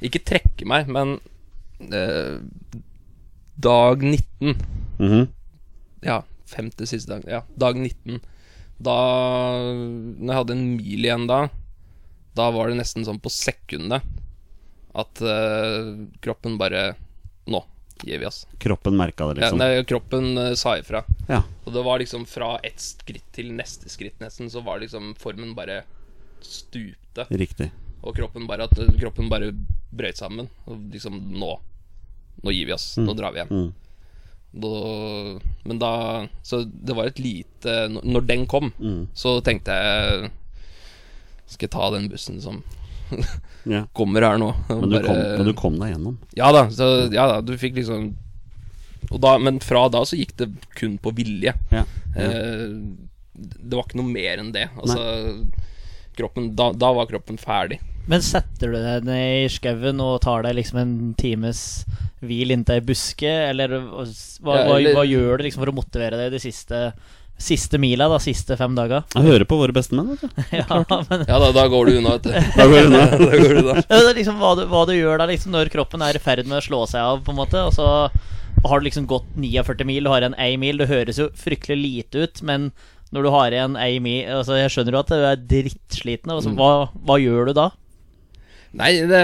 [0.08, 1.18] Ikke trekke meg, men
[1.92, 2.40] eh,
[3.60, 4.56] Dag 19
[4.96, 5.26] Mhm.
[6.08, 8.22] Ja, femte siste dag Ja, dag 19
[8.80, 8.96] Da
[9.68, 11.42] Når jeg hadde en mil igjen da
[12.40, 14.08] Da var det nesten sånn på sekundet
[14.96, 15.92] At eh,
[16.24, 16.94] kroppen bare
[17.52, 17.60] Nå
[18.04, 19.58] gir vi oss Kroppen merka det, ja, liksom.
[19.62, 21.44] nei, Kroppen uh, sa ifra Ja.
[21.66, 25.56] Og det var liksom fra ett skritt til neste skritt nesten Så var liksom formen
[25.56, 25.84] bare
[26.42, 27.72] stupte Riktig.
[28.04, 29.52] og kroppen bare At kroppen bare
[29.96, 31.56] brøt sammen Og liksom nå
[32.44, 33.74] Nå gir vi oss, nå drar vi hjem Mm.
[34.62, 35.92] da, Men da
[36.44, 39.08] Så det var et lite Når den kom Mm.
[39.16, 40.32] Så tenkte jeg
[41.48, 42.64] Skal jeg ta den bussen som
[43.66, 43.80] Ja.
[43.98, 46.18] kommer her nå Men du, bare- kom, men du kom deg gjennom.
[46.38, 48.12] Ja da, så, ja da, du fikk liksom
[49.14, 51.84] og da, Men fra da så gikk det kun på vilje Ja.
[52.18, 52.62] eh,
[53.36, 54.98] Det var ikke noe mer enn det Altså
[56.18, 60.46] kroppen, da, da var kroppen ferdig Men setter du deg ned i skauen og tar
[60.46, 61.62] deg liksom en times
[62.26, 65.78] hvil inntil ei buske, eller hva, hva, Ja, eller- hva gjør du liksom for å
[65.78, 66.80] motivere deg i de siste,
[67.38, 69.04] siste mila, da, siste fem dager?
[69.14, 70.44] Jeg hører på våre bestemenn, vet du.
[70.60, 70.78] ja,
[71.10, 73.02] men Ja da, da går du unna vet du Da går det unna.
[73.20, 75.52] Da går du unna Ja, det er liksom hva du, hva du gjør da liksom
[75.56, 77.60] når kroppen er i ferd med å slå seg av, på en måte.
[77.68, 77.88] Og så
[78.66, 80.80] har du liksom gått 49 mil, du har igjen 1 mil.
[80.80, 82.72] Det høres jo fryktelig lite ut, men
[83.14, 86.32] når du har igjen 1 mil altså Jeg skjønner jo at du er drittsliten.
[86.34, 86.58] Altså, Mm.
[86.60, 86.72] hva,
[87.06, 87.68] hva gjør du da?
[88.76, 89.20] Nei, det,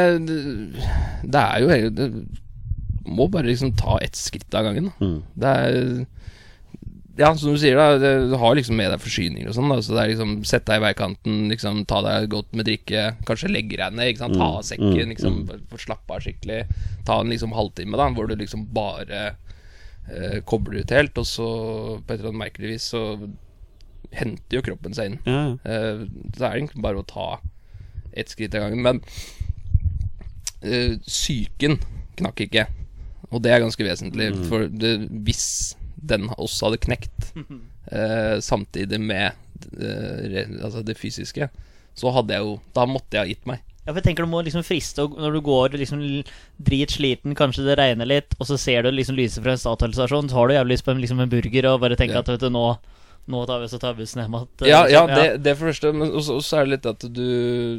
[1.27, 2.05] det, er jo det,
[3.07, 4.93] Må bare liksom ta ett skritt av gangen da.
[5.03, 5.17] Mm.
[5.35, 5.79] Det er
[7.21, 9.93] Ja, som du sier da Du har liksom med deg forsyninger og sånn da Så
[9.95, 13.77] det er liksom Sett deg i veikanten Liksom Ta deg godt med drikke Kanskje legge
[13.79, 15.37] deg ned Ikke sant Ta av sekken mm, Liksom
[15.85, 16.59] slappe av skikkelig
[17.07, 19.21] Ta en liksom halvtime da Hvor du liksom bare
[20.09, 21.47] eh, Kobler ut helt Og så
[22.01, 23.03] På et eller annet merkelig vis Så
[24.11, 25.57] Henter jo kroppen seg inn Ja, ja.
[25.63, 27.29] Eh, Så er det egentlig bare å ta
[28.11, 28.81] ett skritt av gangen.
[28.83, 28.97] Men
[30.67, 31.77] eh, psyken
[32.19, 32.65] knakk ikke.
[33.31, 34.27] Og det er ganske vesentlig.
[34.49, 34.89] For det,
[35.23, 35.45] hvis
[36.01, 37.31] den også hadde knekt
[37.91, 39.31] eh, samtidig med
[39.77, 41.49] eh, altså det fysiske,
[41.97, 43.59] så hadde jeg jo Da måtte jeg ha gitt meg.
[43.81, 46.01] Ja, for jeg tenker Du må liksom friste når du går liksom
[46.61, 50.37] dritsliten, kanskje det regner litt, og så ser du liksom lyset fra en Statoil-stasjon, så
[50.37, 52.23] har du jævlig lyst på en, liksom en burger og bare tenker Ja.
[52.25, 52.65] at vet du, nå,
[53.31, 54.69] nå tar vi oss og tar bussen hjem igjen.
[54.69, 55.17] Ja, ja, liksom.
[55.17, 55.93] det, det for det første.
[55.97, 57.27] Men også, også er det litt at du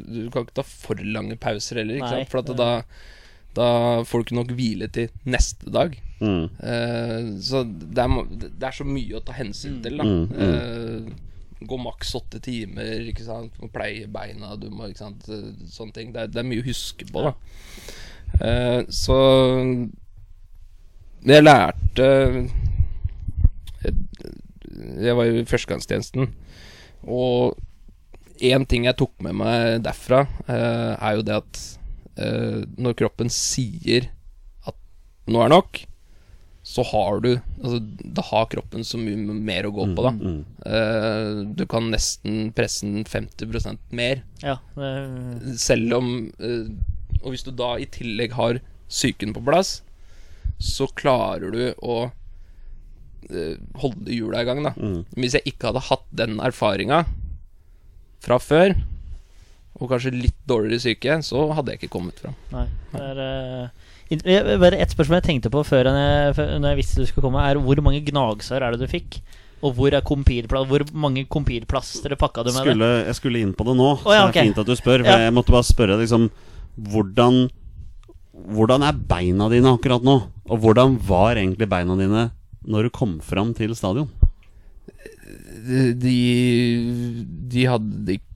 [0.02, 1.98] Du kan ikke ta for lange pauser heller.
[1.98, 2.32] Ikke Nei, sant?
[2.34, 2.70] For at da,
[3.56, 3.66] da
[4.08, 5.96] får du ikke nok hvile til neste dag.
[6.22, 6.44] Mm.
[6.62, 8.14] Uh, så det er,
[8.46, 10.06] det er så mye å ta hensyn til, da.
[10.06, 10.24] Mm.
[10.32, 13.52] Eh, gå maks åtte timer, ikke sant.
[13.56, 15.26] Du må pleie beina, du må ikke sant.
[15.30, 16.14] eh, Sånne ting.
[16.14, 17.34] Det er, det er mye å huske på, da.
[18.40, 19.18] Uh, så
[21.28, 22.08] jeg lærte
[23.82, 23.92] jeg,
[25.04, 26.32] jeg var jo i førstegangstjenesten,
[27.04, 27.60] og
[28.42, 31.60] én ting jeg tok med meg derfra, er jo det at
[32.12, 34.10] når kroppen sier
[34.68, 34.76] at
[35.32, 35.78] nå er nok,
[36.62, 40.12] så har du Altså, da har kroppen så mye mer å gå på, da.
[40.14, 40.40] Mm.
[40.66, 46.70] Eh, du kan nesten presse den 50% mer, ja, det, selv om eh,
[47.22, 49.80] Og hvis du da i tillegg har psyken på plass,
[50.62, 51.96] så klarer du å
[53.30, 54.74] eh, holde hjula i gang, da.
[54.76, 55.02] Mm.
[55.16, 57.04] Hvis jeg ikke hadde hatt den erfaringa
[58.22, 58.76] fra før,
[59.82, 62.36] og kanskje litt dårligere syke, så hadde jeg ikke kommet fram.
[62.54, 66.76] Nei, det er Uh Bare ett spørsmål jeg tenkte på før jeg, før- når jeg
[66.82, 69.22] visste du skulle komme, er hvor mange gnagsår er det du fikk?
[69.62, 72.72] Og hvor, er hvor mange kompilplastre pakka du med det?
[72.74, 74.46] Skulle, jeg skulle inn på det nå, oh, ja, så det er okay.
[74.50, 75.04] fint at du spør.
[75.04, 75.18] For Ja.
[75.22, 76.30] Jeg måtte bare spørre liksom
[76.76, 77.48] hvordan,
[78.32, 80.18] hvordan er beina dine akkurat nå?
[80.50, 82.30] Og hvordan var egentlig beina dine
[82.66, 84.10] når du kom fram til stadion?
[85.62, 86.18] De,
[87.48, 88.31] de hadde ikke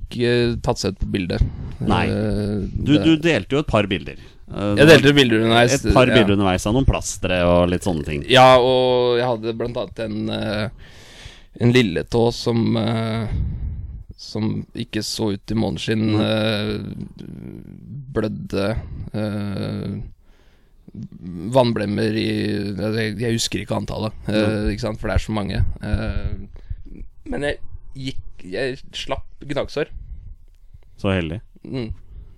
[0.62, 1.42] tatt seg ut på bildet.
[1.80, 2.06] Nei.
[2.08, 4.16] Eh, Du, du delte jo et par bilder.
[4.46, 5.74] Eh, Jeg delte bilder underveis.
[5.80, 6.14] Et par ja.
[6.14, 8.24] bilder underveis av noen plastre og litt sånne ting.
[8.30, 10.68] Ja, og jeg hadde blant annet en, eh,
[11.60, 13.28] en lilletå som eh,
[14.16, 16.04] Som ikke så ut i måneskinn.
[16.16, 16.20] Mm.
[16.24, 16.70] eh,
[18.16, 18.68] blødde
[19.12, 19.96] eh,
[21.52, 22.28] vannblemmer i
[22.72, 24.70] altså, jeg, jeg husker ikke antallet, mm.
[24.72, 25.58] ikke sant, for det er så mange.
[25.84, 27.58] Eh, men jeg
[28.06, 29.92] gikk Jeg slapp gnagsår.
[31.00, 31.40] Så heldig.
[31.64, 31.90] Mm.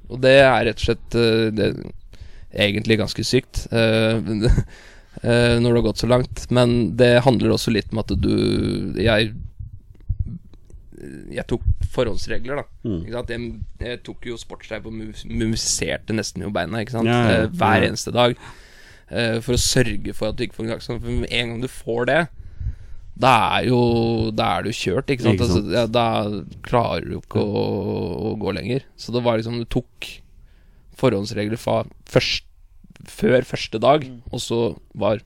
[0.08, 1.72] Og det er rett og slett eh, det
[2.48, 4.16] egentlig ganske sykt eh,
[5.22, 6.46] eh, når det har gått så langt.
[6.54, 8.32] Men det handler også litt om at du
[8.98, 9.34] Jeg
[11.30, 12.64] Jeg tok forhåndsregler, da.
[12.88, 13.02] Mm.
[13.12, 13.50] Jeg,
[13.84, 16.82] jeg tok jo sportsdrev og mumifiserte nesten jo beina?
[16.82, 18.38] Ja, ja, Eh, hver eneste dag.
[19.40, 20.98] for å sørge for at du ikke får gnagsår.
[21.00, 22.18] For med en gang du får det,
[23.18, 23.78] da er jo
[24.34, 25.40] Da er du kjørt, ikke sant?
[25.40, 25.64] Ikke sant.
[25.66, 26.06] Altså, ja, da
[26.62, 27.62] klarer du ikke å,
[28.30, 28.84] å gå lenger.
[28.96, 30.10] Så det var liksom Du tok
[30.98, 32.44] forhåndsregler fra først,
[33.06, 34.60] før første dag, og så
[34.98, 35.20] var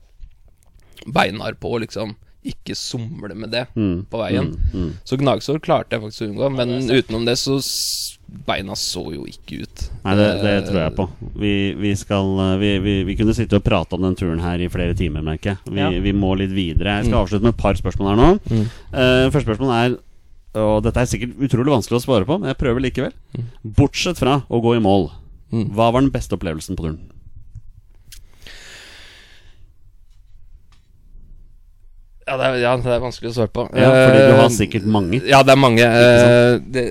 [1.09, 2.15] beinhard på, liksom.
[2.45, 4.05] Ikke somle med det Mm.
[4.11, 4.51] på veien.
[4.73, 4.79] Mm.
[4.83, 4.91] Mm.
[5.07, 7.57] Så gnagsår klarte jeg faktisk å unngå, men utenom det så
[8.47, 9.81] Beina så jo ikke ut.
[10.03, 11.05] Nei, det, det Eh, tror jeg på.
[11.37, 14.57] Vi, vi skal eh, vi, vi, vi kunne sitte og prate om den turen her
[14.59, 15.59] i flere timer, merker jeg.
[15.69, 15.89] Vi, Ja.
[16.07, 16.97] vi må litt videre.
[16.97, 17.21] Jeg skal Mm.
[17.25, 18.29] avslutte med et par spørsmål her nå.
[18.49, 18.65] Mm.
[18.93, 19.97] Uh, første spørsmål er
[20.55, 23.13] Og dette er sikkert utrolig vanskelig å svare på, men jeg prøver likevel.
[23.33, 23.45] Mm.
[23.73, 25.09] Bortsett fra å gå i mål,
[25.51, 25.69] Mm.
[25.73, 26.99] hva var den beste opplevelsen på turen?
[32.27, 33.65] Ja, det er, ja, det er vanskelig å svare på.
[33.75, 35.19] Ja, fordi du har sikkert mange.
[35.27, 35.87] Ja, det er mange.
[36.71, 36.83] Det,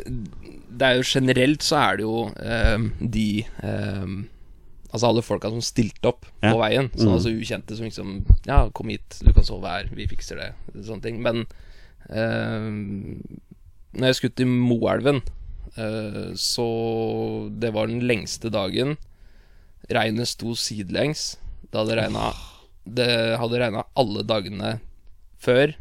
[0.79, 4.29] det er jo generelt så er det jo um, de um,
[4.93, 6.51] Altså alle folka som stilte opp Ja.
[6.53, 6.91] på veien.
[6.93, 7.13] Så, Mm.
[7.15, 8.11] altså ukjente som liksom
[8.47, 10.51] Ja, kom hit, du kan sove her, vi fikser det.
[10.85, 11.23] Sånne ting.
[11.25, 11.47] Men
[12.11, 13.23] um,
[13.97, 15.23] når jeg skulle til Moelven,
[15.79, 16.67] uh, så
[17.59, 18.97] Det var den lengste dagen.
[19.91, 21.37] Regnet sto sidelengs.
[21.71, 22.33] Det hadde regna
[22.85, 24.81] Det hadde regna alle dagene
[25.39, 25.73] før.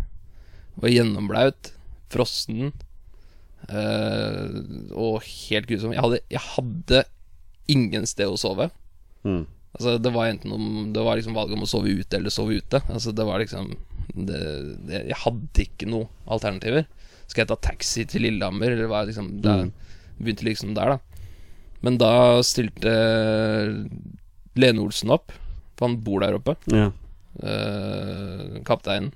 [0.82, 1.72] Var gjennomblaut,
[2.10, 2.72] frossen
[3.70, 4.46] eh,
[4.98, 5.94] og helt grusom.
[5.94, 7.04] Jeg hadde, jeg hadde
[7.72, 8.70] ingen sted å sove.
[9.26, 9.44] Mm.
[9.78, 12.58] Altså Det var enten om Det var liksom valget om å sove ute eller sove
[12.60, 12.82] ute.
[12.92, 13.70] Altså Det var liksom
[14.18, 14.40] det,
[14.90, 16.88] det, Jeg hadde ikke noen alternativer.
[17.28, 19.72] Skal jeg ta taxi til Lillehammer, eller hva liksom Det Mm.
[20.20, 20.98] begynte liksom der, da.
[21.82, 22.92] Men da stilte
[24.60, 25.32] Lene Olsen opp,
[25.78, 26.58] for han bor der oppe.
[26.70, 26.92] Ja.
[27.42, 29.14] Uh, kapteinen.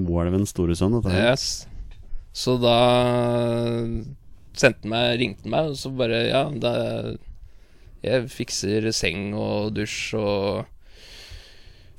[0.00, 1.32] Moelven store sønn, dette her.
[1.34, 1.66] Yes.
[2.32, 2.76] Så da
[4.54, 6.74] sendte han meg, ringte han meg, og så bare Ja, da,
[8.04, 10.68] jeg fikser seng og dusj og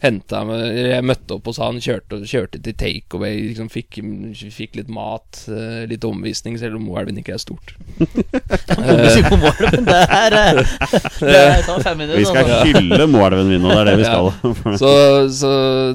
[0.02, 4.00] henta meg Jeg møtte opp hos han, kjørte, kjørte til takeaway, liksom fikk,
[4.56, 7.76] fikk litt mat, eh, litt omvisning, selv om Moelven ikke er stort.
[9.82, 10.74] Det er eh,
[11.22, 12.18] Det tar fem minutter.
[12.20, 12.62] Vi skal altså.
[12.72, 14.12] hylle Moelven min nå, det er det vi Ja.
[14.12, 14.78] skal.
[14.82, 14.92] Så,
[15.36, 15.52] så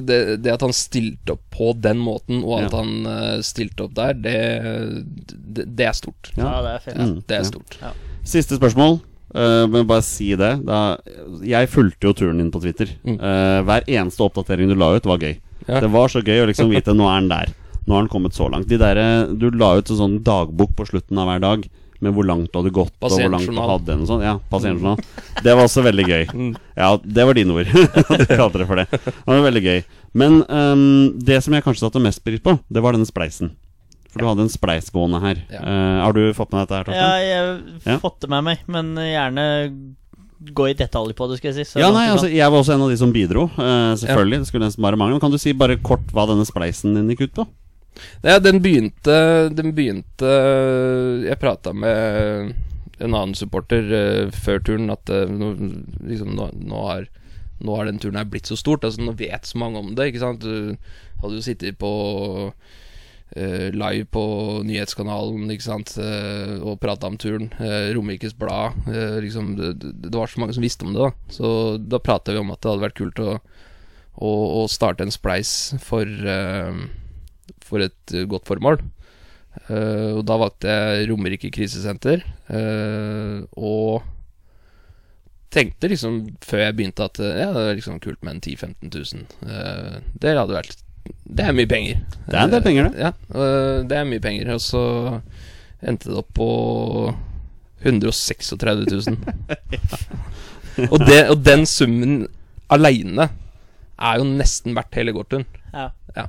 [0.07, 2.81] det, det at han stilte opp på den måten, og at Ja.
[2.83, 4.37] han eh, stilte opp der, det,
[5.27, 6.31] det, det er stort.
[6.37, 6.97] Ja, det er fint.
[7.01, 7.77] Mm, Det er stort.
[8.27, 8.99] Siste spørsmål.
[9.35, 10.53] Uh, men bare si det.
[10.67, 10.97] Da,
[11.45, 12.91] jeg fulgte jo turen din på Twitter.
[13.03, 13.17] Mm.
[13.19, 15.37] Uh, hver eneste oppdatering du la ut, var gøy.
[15.67, 15.81] Ja.
[15.83, 17.51] Det var så gøy å liksom vite nå er han der.
[17.87, 18.67] Nå har han kommet så langt.
[18.67, 18.99] De der,
[19.35, 21.67] du la ut en sånn dagbok på slutten av hver dag
[22.03, 23.95] med hvor langt du hadde gått, og hvor langt du hadde.
[23.95, 24.23] en sånn.
[24.25, 24.99] Ja, pasientjournal.
[25.43, 26.25] Det var også veldig gøy.
[26.29, 26.51] Mm.
[26.77, 27.71] Ja, det var dine ord.
[28.21, 28.85] du kalte det for det.
[28.93, 29.79] Det var veldig gøy.
[30.17, 30.83] Men um,
[31.17, 33.55] det som jeg kanskje satte mest pris på, det var denne spleisen.
[34.17, 35.43] For du hadde en spleis gående her.
[35.53, 35.61] Ja.
[35.61, 37.05] Eh, har du fått med dette her, Torstein?
[37.05, 37.37] Ja, jeg
[37.85, 37.99] har Ja.
[38.01, 39.45] fått det med meg, men gjerne
[40.53, 41.73] gå i detalj på det, skal jeg si.
[41.73, 43.47] så Ja, nei, altså Jeg var også en av de som bidro.
[43.57, 44.39] Uh, selvfølgelig.
[44.43, 45.17] Det skulle nesten bare mangle.
[45.17, 47.47] Men kan du si bare kort hva denne spleisen din gikk ut på?
[48.21, 50.29] Ja, den begynte Den begynte
[51.25, 52.53] Jeg prata med
[52.99, 55.51] en annen supporter uh, før turen at uh, nå,
[56.05, 57.07] liksom, nå, nå, har,
[57.61, 58.85] nå har den turen her blitt så stort.
[58.85, 60.11] Altså Nå vet så mange om det.
[60.11, 60.77] Ikke sant Du
[61.21, 61.89] hadde jo sittet på
[62.47, 62.51] eh,
[63.35, 64.23] live på
[64.65, 67.49] nyhetskanalen ikke sant eh, og prata om turen.
[67.59, 68.77] Uh, Romerikes Blad.
[68.87, 71.03] eh, liksom, det, var så mange som visste om det.
[71.03, 73.37] da Så da prata vi om at det hadde vært kult å
[74.17, 74.29] å,
[74.61, 75.51] å starte en spleis
[75.83, 76.83] for, eh,
[77.65, 78.81] for et eh, godt formål.
[79.67, 82.23] Eh, og da valgte jeg Romerike krisesenter,
[82.53, 84.05] eh, og
[85.53, 88.57] tenkte liksom før jeg begynte at eh, ja, det er liksom kult med en 10
[88.81, 89.25] 000-15 000.
[89.47, 90.83] Eh, det hadde vært
[91.23, 92.01] Det er mye penger.
[92.27, 93.07] Det er en del penger, det.
[93.07, 93.11] Ja,
[93.87, 94.53] det er mye penger.
[94.55, 94.83] Og så
[95.81, 96.49] endte det opp på
[97.85, 99.17] 136 000.
[100.91, 102.25] og, det, og den summen
[102.73, 103.29] aleine
[103.97, 105.47] er jo nesten verdt hele gårdturen.
[105.73, 105.89] Ja.
[106.15, 106.27] ja.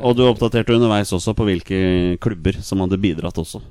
[0.00, 1.82] Og du oppdaterte underveis også på hvilke
[2.22, 3.62] klubber som hadde bidratt også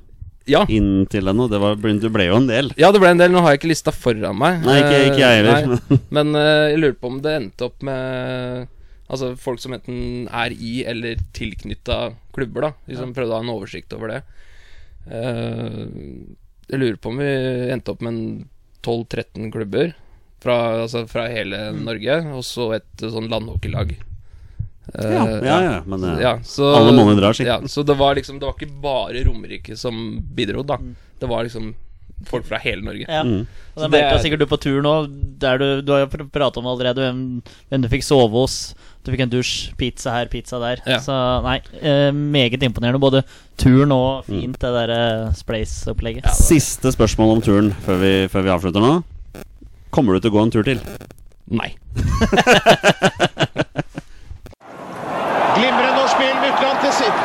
[0.50, 0.64] ja.
[0.72, 2.72] inn til den, og det, var, det ble jo en del.
[2.80, 3.32] ja, det ble en del.
[3.34, 4.64] Nå har jeg ikke lista foran meg.
[4.66, 6.04] Nei, ikke, ikke jeg Eh, heller.
[6.16, 8.68] Men uh, jeg lurer på om det endte opp med
[9.10, 12.72] Altså folk som enten er i eller tilknytta klubber, da.
[12.88, 14.20] Liksom Prøvde å ha en oversikt over det.
[15.10, 15.80] Eh,
[16.70, 17.30] jeg lurer på om vi
[17.74, 18.50] endte opp med en
[18.86, 19.96] 12-13 klubber
[20.40, 20.56] fra,
[20.86, 21.82] altså fra hele Mm.
[21.88, 23.96] Norge, og så et sånn landhockeylag.
[24.94, 27.44] Eh, Ja, ja, ja, men eh, ja, så, alle måneder drar, si.
[27.46, 30.78] Ja, så det var liksom Det var ikke bare Romerike som bidro, da.
[31.20, 31.74] Det var liksom
[32.28, 33.06] folk fra hele Norge.
[33.08, 33.24] Ja.
[33.24, 33.46] Mm.
[33.76, 34.94] Og Så det merka er- sikkert du på tur nå.
[35.40, 38.76] Der du, du har jo prata om allerede hvem, hvem du fikk sove hos.
[39.06, 40.82] Du fikk en dusj, pizza her, pizza der.
[40.86, 41.00] Ja.
[41.00, 41.16] Så
[41.46, 43.00] nei, eh, meget imponerende.
[43.00, 43.24] Både
[43.58, 46.28] turen og fint det derre Splace-opplegget.
[46.36, 49.04] Siste spørsmål om turen før vi, før vi avslutter nå.
[49.90, 50.80] Kommer du til å gå en tur til?
[51.50, 51.72] Nei.
[55.56, 57.20] Glimrende norsk spill, Mykland til sitt.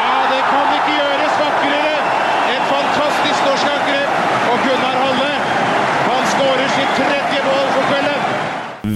[0.00, 1.96] Ja, det kan ikke gjøres vakrere.
[2.54, 4.10] Et fantastisk norsk angrep.
[4.52, 5.32] Og Gunnar Halle,
[6.06, 8.20] han skårer sitt tredje mål for kvelden.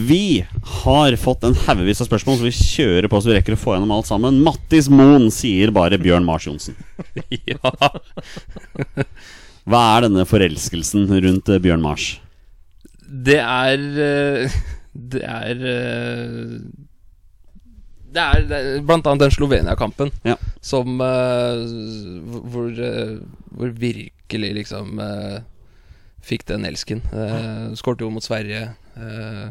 [0.09, 0.23] Vi
[0.85, 3.75] har fått en haugevis av spørsmål, så vi kjører på så vi rekker å få
[3.75, 4.41] gjennom alt sammen.
[4.45, 6.77] Mattis Moen sier bare Bjørn Mars Johnsen.
[7.51, 7.59] ja.
[9.65, 12.11] Hva er denne forelskelsen rundt eh, Bjørn Mars?
[13.05, 14.57] Det er eh,
[14.93, 16.59] Det er eh,
[18.15, 20.37] det er, det er blant annet den Slovenia-kampen Ja.
[20.63, 22.69] som hvor,
[23.59, 25.01] hvor virkelig liksom
[26.25, 27.03] fikk den elsken.
[27.13, 28.69] Uh, Skårte jo mot Sverige.
[28.97, 29.49] eh,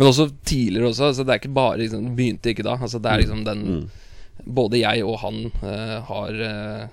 [0.00, 1.10] men også tidligere også.
[1.10, 2.78] Altså det er ikke bare liksom, det Begynte ikke da.
[2.80, 3.82] Altså det er liksom den Mm.
[4.56, 6.88] Både jeg og han uh, har uh,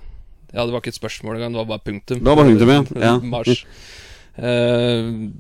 [0.52, 2.20] Ja, det var ikke et spørsmål engang, det var bare punktum.
[2.20, 2.82] Det var bare punktum, ja.
[3.06, 3.14] Ja.
[3.24, 3.62] Mars.
[4.36, 5.32] Uh,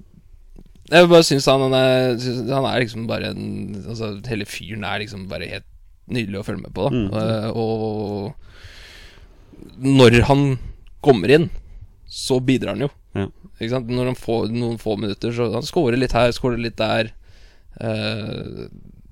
[0.87, 4.85] jeg bare syns han, han, er, synes han er liksom bare en Altså Hele fyren
[4.87, 5.67] er liksom bare helt
[6.07, 6.87] nydelig å følge med på.
[6.87, 6.91] Da.
[6.95, 7.07] Mm.
[7.19, 8.31] Eh, og
[9.83, 10.43] når han
[11.03, 11.49] kommer inn,
[12.07, 12.89] så bidrar han jo.
[13.17, 13.27] Ja.
[13.57, 13.91] Ikke sant?
[13.91, 17.11] Når han får noen få minutter, så han scorer litt her, scorer litt der.
[17.79, 18.67] Eh,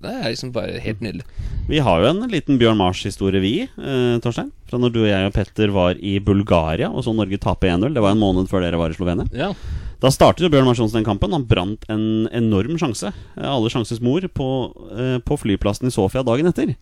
[0.05, 1.24] det er liksom bare helt nydelig.
[1.70, 4.51] Vi har jo en liten Bjørn Mars-historie, vi, eh, Torstein.
[4.70, 7.93] Fra når du og jeg og Petter var i Bulgaria og så Norge tape 1-0.
[7.95, 9.26] Det var en måned før dere var i Slovenia.
[9.34, 9.53] Ja.
[10.01, 11.32] Da startet jo Bjørn Mars Johnsen den kampen.
[11.34, 13.13] Han brant en enorm sjanse.
[13.38, 14.49] eh, Alle sjanses mor på,
[14.93, 16.76] eh, på flyplassen i Sofia dagen etter.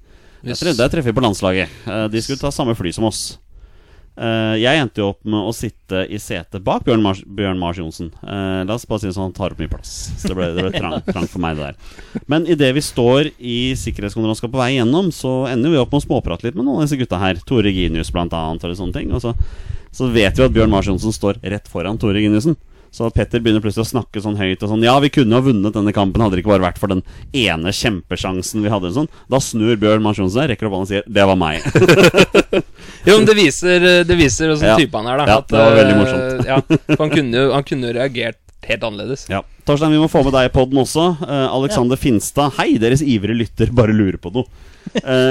[0.43, 0.59] Yes.
[0.59, 1.69] Der, der treffer vi på landslaget.
[1.87, 3.37] Eh, De skulle ta samme fly som oss.
[4.13, 7.79] Eh, Jeg endte jo opp med å sitte i setet bak Bjørn Mars, Bjørn Mars
[7.81, 8.11] Johnsen.
[8.21, 9.93] Uh, La oss bare si det sånn, han tar opp mye plass.
[10.21, 12.25] Så det ble, det ble trangt trang for meg, det der.
[12.29, 15.93] Men idet vi står i sikkerhetskontrollen og skal på vei gjennom, så ender vi opp
[15.95, 17.41] med å småprate litt med noen av disse gutta her.
[17.47, 19.09] Tore Ginius blant annet, eller sånne ting.
[19.17, 19.33] Og så,
[19.93, 22.55] så vet vi at Bjørn Mars Johnsen står rett foran Tore Giniusen.
[22.93, 25.73] Så Petter begynner plutselig å snakke sånn høyt og sånn Ja, vi kunne ha vunnet
[25.73, 27.01] denne kampen, hadde det ikke bare vært for den
[27.33, 28.91] ene kjempesjansen vi hadde.
[28.93, 29.09] Sånn.
[29.33, 32.63] Da snur Bjørn Mars Johnsen seg, rekker opp hånden og sier 'Det var meg'.
[33.03, 34.77] Jo, men det viser, det viser åssen Ja.
[34.79, 35.25] type han er, da.
[35.27, 36.45] Ja, At, det var veldig eh, morsomt.
[36.51, 36.59] ja,
[37.01, 39.25] han kunne jo han kunne jo reagert helt annerledes.
[39.31, 39.41] Ja.
[39.67, 41.09] Torstein, vi må få med deg i poden også.
[41.19, 44.47] Uh, Alexander Finstad, hei, deres ivrige lytter, bare lurer på noe.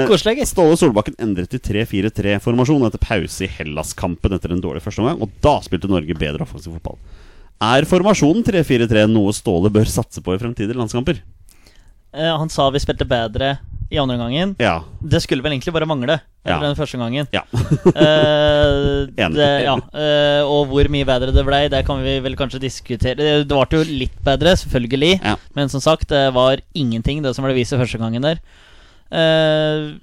[0.09, 0.51] Koselig, gitt.
[0.51, 5.33] Ståle Solbakken endret til 3-4-3-formasjon etter pause i Hellas-kampen etter en dårlig første omgang, og
[5.45, 6.97] da spilte Norge bedre offensiv fotball.
[7.63, 11.21] Er formasjonen 3-4-3 noe Ståle bør satse på i fremtidige landskamper?
[12.13, 13.55] Uh, han sa vi spilte bedre
[13.91, 14.55] i andre omgangen.
[14.61, 14.77] Ja.
[14.99, 16.59] Det skulle vel egentlig bare mangle Ja.
[16.59, 17.27] den første gangen.
[17.31, 17.43] Ja.
[17.53, 19.75] uh, det, ja.
[19.75, 23.15] Uh, og hvor mye bedre det blei, det kan vi vel kanskje diskutere.
[23.43, 25.19] Det ble jo litt bedre, selvfølgelig.
[25.23, 25.37] Ja.
[25.55, 28.41] Men som sagt, det var ingenting, det som ble vist første gangen der.
[29.13, 29.99] Jeg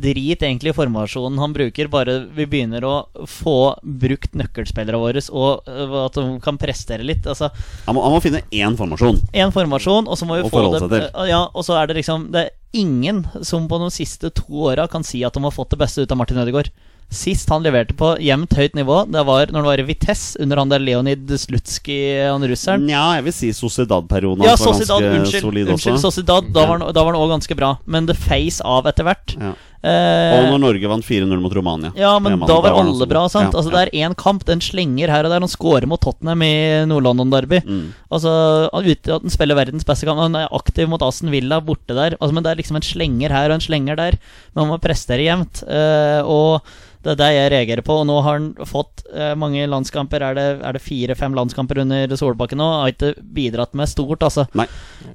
[0.00, 2.94] drit egentlig i formasjonen han bruker, bare vi begynner å
[3.28, 7.26] få brukt nøkkelspillere våre, og øh, at de kan prestere litt.
[7.30, 7.50] Altså,
[7.86, 9.20] Han må, han må finne én formasjon.
[9.32, 11.08] én formasjon, og så må vi Og få det til.
[11.30, 14.86] Ja, og så er det liksom Det er ingen som på de siste to åra
[14.90, 16.70] kan si at de har fått det beste ut av Martin Ødegaard.
[17.10, 20.60] Sist han leverte på jevnt høyt nivå, det var når det var i Vitesse, under
[20.62, 22.84] han der Leonid Slutskij, han russeren.
[22.86, 25.42] Nja, jeg vil si Sociedad-perioden Ja, var Sociedad, ganske unnskyld.
[25.42, 26.04] solid unnskyld også.
[26.12, 27.72] Sociedad, da var, han- da var han også ganske bra.
[27.86, 29.34] Men det face av etter hvert.
[29.40, 29.52] Ja.
[29.82, 31.90] Eh, Og når Norge vant 4-0 mot Romania.
[31.96, 33.54] ja, men da var alle bra, sant?
[33.54, 35.40] Ja, altså, det er én kamp, den slenger her og der.
[35.40, 37.62] Han scorer mot Tottenham i Nord-London-derby.
[37.64, 37.86] Mm.
[38.12, 38.34] Altså,
[38.76, 40.20] at han spiller verdens beste kamp.
[40.20, 42.18] Han er aktiv mot Aston Villa borte der.
[42.20, 44.18] Altså, men det er liksom en slenger her og en slenger der.
[44.54, 45.62] Men man må prestere jevnt.
[45.64, 46.60] eh, og
[47.00, 47.94] det er det jeg reagerer på.
[48.02, 50.20] Og nå har han fått eh, mange landskamper.
[50.20, 52.66] Er det, er det fire-fem landskamper under Solbakken nå?
[52.82, 54.44] Har ikke bidratt med stort, altså.
[54.52, 54.66] Nei.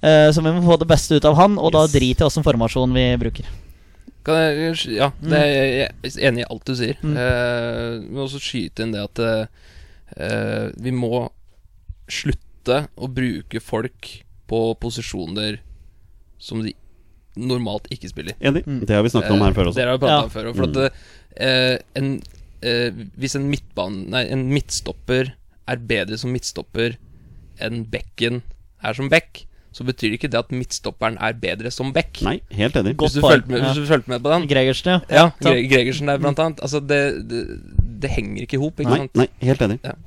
[0.01, 2.47] Eh, så vi må få det beste ut av han, og da driter jeg åssen
[2.47, 3.45] formasjon vi bruker.
[4.26, 6.97] Kan jeg, ja, det er, jeg er enig i alt du sier.
[7.05, 7.15] Mm.
[7.21, 11.28] Eh, men også skyte inn det at eh, vi må
[12.09, 14.09] slutte å bruke folk
[14.49, 15.59] på posisjoner
[16.41, 16.73] som de
[17.36, 18.38] normalt ikke spiller.
[18.39, 18.63] Enig.
[18.65, 18.82] Mm.
[18.88, 19.80] Det har vi snakket om her før Eh, også.
[19.82, 20.23] Dere har vi prata Ja.
[20.23, 20.49] om før.
[20.49, 20.93] og For at
[21.36, 22.21] eh, en,
[22.61, 25.34] eh, Hvis en midtbane Nei, en midtstopper
[25.67, 26.95] er bedre som midtstopper
[27.59, 28.41] enn bekken
[28.84, 29.45] er som bekk,
[29.76, 32.21] så betyr ikke det at midtstopperen er bedre som back.
[32.23, 32.93] Nei, helt enig.
[33.01, 33.99] Hvis du, fulgte med, ja.
[34.07, 34.47] med på den?
[34.47, 35.01] Gregersen, ja.
[35.11, 35.26] Ja.
[35.43, 36.63] Gre Gregersen der, blant annet.
[36.63, 37.41] Altså, det, det,
[38.05, 39.19] det henger ikke i hop, ikke Nei, sant?
[39.19, 39.80] nei, helt enig.
[39.84, 39.97] Ja.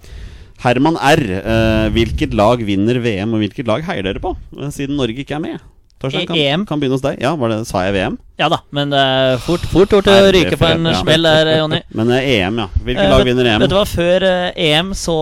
[0.64, 1.20] Herman R.
[1.38, 4.32] eh, hvilket lag vinner VM, og hvilket lag heier dere på?
[4.56, 5.60] eh, Siden Norge ikke er med.
[5.98, 6.64] Torstein, kan, E- EM.
[6.66, 7.18] kan begynne hos deg.
[7.22, 8.18] Ja, det, Sa jeg VM?
[8.38, 10.98] Ja da, men er fort, fort gjort å ryke på en ja.
[11.00, 11.80] smell der, Jonny.
[11.98, 12.66] Men uh, EM, ja.
[12.86, 13.64] Hvilket uh, lag vinner EM?
[13.64, 15.16] Vet du hva, før eh, EM så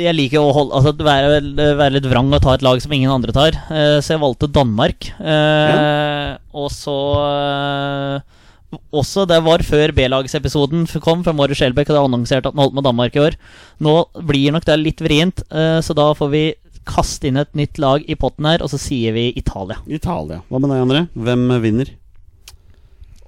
[0.00, 1.42] Jeg liker jo å holde Altså være,
[1.76, 3.58] være litt vrang og ta et lag som ingen andre tar.
[3.68, 5.10] Eh, så jeg valgte Danmark.
[5.20, 6.38] Ja.
[6.56, 12.08] Og så eh, Også det var før B-lagsepisoden kom fra Måre Skjelbæk, og det er
[12.08, 13.36] annonsert at han holdt med Danmark i år.
[13.84, 16.46] Nå blir nok det litt vrient, eh, så da får vi
[16.88, 19.78] kaste inn et nytt lag i potten her, og så sier vi Italia.
[19.86, 20.40] Italia.
[20.50, 21.02] Hva med deg, André?
[21.14, 21.90] Hvem vinner?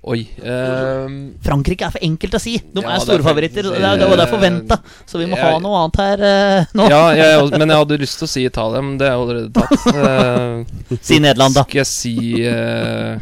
[0.04, 0.18] Oi.
[0.36, 1.12] eh,
[1.46, 2.58] Frankrike er for enkelt å si.
[2.60, 3.68] De Ja, er det er storfavoritter.
[3.72, 4.76] Det er, det, det er forventa.
[5.08, 6.88] Så vi må ha noe annet her eh, nå.
[6.92, 9.86] ja, jeg, men jeg hadde lyst til å si Italia, men det er allerede tatt.
[9.94, 11.64] Eh, Si Nederland, da.
[11.64, 12.12] Skal jeg si
[12.44, 13.16] eh,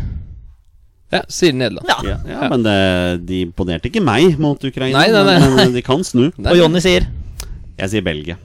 [1.13, 1.87] Ja, sier Nederland.
[1.93, 1.99] Ja.
[2.09, 2.75] Ja, ja men det,
[3.31, 4.97] de imponerte ikke meg mot Ukraina.
[5.05, 5.37] Nei, nei, nei.
[5.45, 6.33] Men, men de kan snu.
[6.35, 6.51] Nei.
[6.57, 7.07] Og Jonny sier
[7.79, 8.41] Jeg sier Belgia.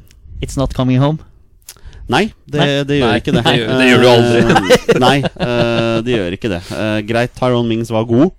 [0.46, 1.18] It's not coming home.
[2.08, 2.84] Nei, det, Nei.
[2.88, 3.44] det gjør Nei, ikke det.
[3.48, 5.00] det gjør- det gjør du aldri.
[5.06, 6.62] nei, uh, det gjør ikke det.
[6.72, 8.32] Uh, greit, Tyrone Mings var god,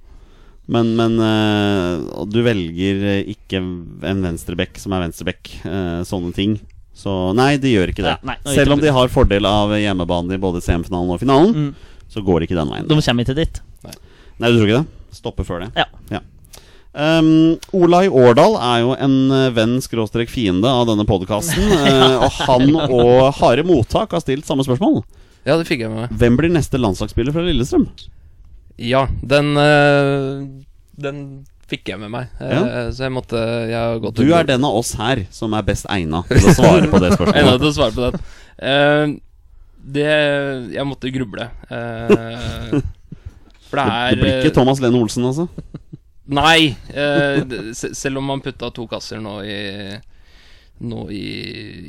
[0.73, 5.53] men, men uh, du velger eh, ikke en venstrebekk som er venstrebekk.
[5.64, 6.59] eh, sånne ting.
[6.99, 8.16] Så nei, det gjør ikke det.
[8.16, 12.01] Ja, nei, Selv om de har fordel av hjemmebane i både semifinalen og finalen, Mm.
[12.11, 12.89] så går det ikke den veien.
[12.91, 13.61] De kommer ikke dit.
[13.85, 15.14] Nei, du tror ikke det?
[15.21, 15.71] Stopper før det?
[16.12, 16.21] Ja.
[16.97, 21.68] Um, Olai Årdal er jo en eh, venn skråstrek fiende av denne podkasten.
[22.24, 25.03] og han og Hare Mottak har stilt samme spørsmål.
[25.47, 26.11] Ja, det fikk jeg med.
[26.18, 27.86] Hvem blir neste landslagsspiller fra Lillestrøm?
[28.78, 30.43] Ja, den uh,
[31.01, 31.22] Den
[31.70, 32.28] fikk jeg med meg.
[32.41, 32.61] Ja.
[32.64, 35.64] Uh, Så jeg måtte Jeg har gått Du er den av oss her som er
[35.66, 37.59] best egna til å svare på det spørsmålet.
[37.62, 38.22] til å svare på.
[38.59, 39.16] Eh,
[39.99, 40.07] det
[40.74, 41.49] Jeg måtte gruble.
[41.68, 42.78] Eh,
[43.68, 45.49] for det er Det blir ikke Thomas Lene Olsen, altså?
[46.29, 46.76] Nei.
[46.93, 47.41] eh,
[47.74, 49.59] selv om man putta to kasser nå i
[50.79, 51.24] Nå i,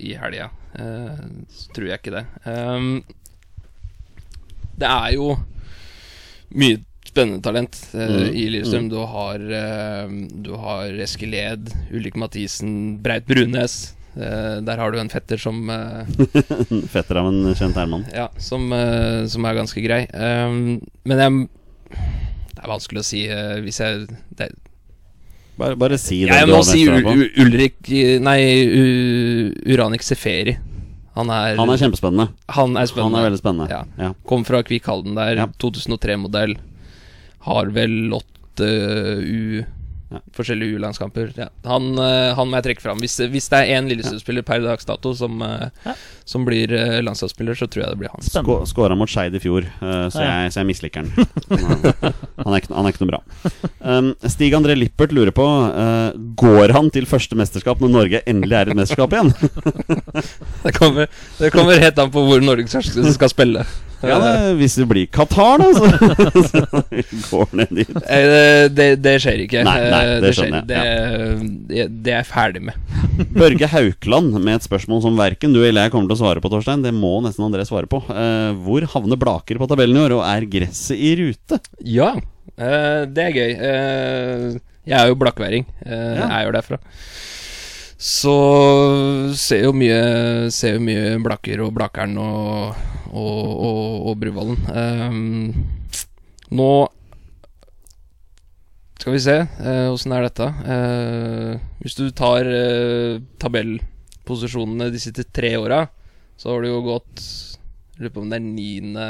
[0.10, 1.20] i helga, eh,
[1.54, 2.24] så tror jeg ikke det.
[2.50, 3.04] Um,
[4.80, 5.28] det er jo
[6.58, 8.88] mye spennende talent eh, Mm, i Lillestrøm.
[8.90, 10.16] Du har eh,
[10.48, 13.94] Du har Eskil Ed, Ulrik Mathisen, Breit Brunes.
[14.18, 16.02] Uh, der har du en fetter som uh,
[16.96, 18.08] Fetter av en kjent herremann.
[18.10, 20.02] Ja, som, uh, som er ganske grei.
[20.18, 22.00] Um, men jeg
[22.60, 24.50] Det er vanskelig å si uh, hvis jeg det,
[25.60, 27.90] Bare, bare si det Jeg må si Ulrik
[28.24, 28.84] Nei, U
[29.74, 30.58] Uranik Seferi.
[31.20, 32.30] Han er, Han er kjempespennende.
[32.56, 33.10] han er spennende.
[33.10, 33.68] Han er veldig spennende.
[33.72, 33.82] Ja.
[34.00, 34.12] Ja.
[34.30, 35.48] Kom fra Kvik Halden der, Ja.
[35.60, 36.56] 2003-modell.
[37.48, 38.70] Har vel åtte
[39.24, 39.64] U
[40.10, 40.20] Ja.
[40.34, 41.28] Forskjellige U-landskamper.
[41.38, 41.46] Ja.
[41.70, 42.98] Han, eh, han må jeg trekke fram.
[42.98, 45.94] Hvis, hvis det er én Lillestrøm-spiller per dags dato som, eh, Ja.
[46.26, 48.26] som blir eh, landslagsspiller, så tror jeg det blir han.
[48.26, 50.42] Skå- Skåra mot Skeid i fjor, så, Ja, ja.
[50.48, 51.12] jeg, så jeg misliker han.
[52.40, 53.22] Han er, ikke, han er ikke noe bra.
[53.86, 58.58] Um, Stig André Lippert lurer på uh, Går han til første mesterskap når Norge endelig
[58.58, 59.30] er i et mesterskap igjen?
[60.66, 61.08] Det kommer,
[61.40, 63.64] det kommer helt an på hvor Norge skal spille.
[64.06, 65.90] Ja, det, Hvis det blir Qatar, da, så,
[66.52, 66.62] så
[67.30, 67.90] går ned dit.
[68.06, 68.44] Eh, Det,
[68.78, 69.64] det, det skjer ikke.
[69.68, 72.96] Nei, nei, det, det skjer- skjønner jeg, Det, det, det er jeg ferdig med.
[73.36, 76.52] Børge Haukland med et spørsmål som verken du eller jeg kommer til å svare på,
[76.54, 76.86] Torstein.
[76.86, 78.00] Det må nesten André svare på.
[78.14, 81.60] Eh, hvor havner Blaker på tabellen i år, og er gresset i rute?
[81.84, 82.14] Ja,
[82.56, 83.52] eh, det er gøy.
[83.72, 85.68] Eh, jeg er jo blakkværing.
[85.86, 86.24] Eh, Ja.
[86.24, 86.80] Jeg er jo derfra.
[88.00, 88.34] Så
[89.36, 92.78] ser jo mye Ser jo mye Blakker og blakeren og,
[93.12, 94.62] og, og, og Bruvollen.
[94.72, 95.52] Um,
[96.56, 96.70] nå
[99.00, 99.36] skal vi se,
[99.94, 100.48] åssen uh, er dette?
[100.66, 105.86] Uh, hvis du tar uh, tabellposisjonene de siste tre åra,
[106.40, 107.24] så har du jo gått
[108.00, 109.08] lurer på om det er niende,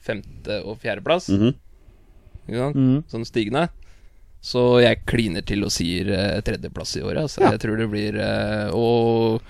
[0.00, 1.28] femte og fjerdeplass.
[1.32, 1.52] Mm.
[3.10, 3.66] sånn stigende.
[4.46, 7.24] Så jeg kliner til og sier eh, tredjeplass i året.
[7.26, 7.42] Altså.
[7.48, 9.40] Jeg tror det blir eh, Og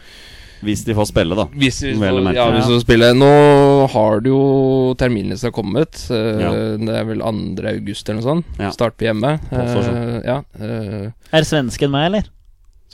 [0.64, 1.44] Hvis de får spille, da.
[1.52, 2.38] hvis de, Vel å merke.
[2.40, 3.28] ja, hvis de får spille Nå
[3.92, 6.00] har det jo terminlista kommet.
[6.08, 6.52] eh, Ja.
[6.80, 7.66] Det er vel 2.
[7.74, 8.56] august eller noe sånt.
[8.62, 8.70] Ja.
[8.72, 9.34] Start på hjemme.
[9.52, 12.32] Påstår Eh, ja, eh, Er svensken meg, eller?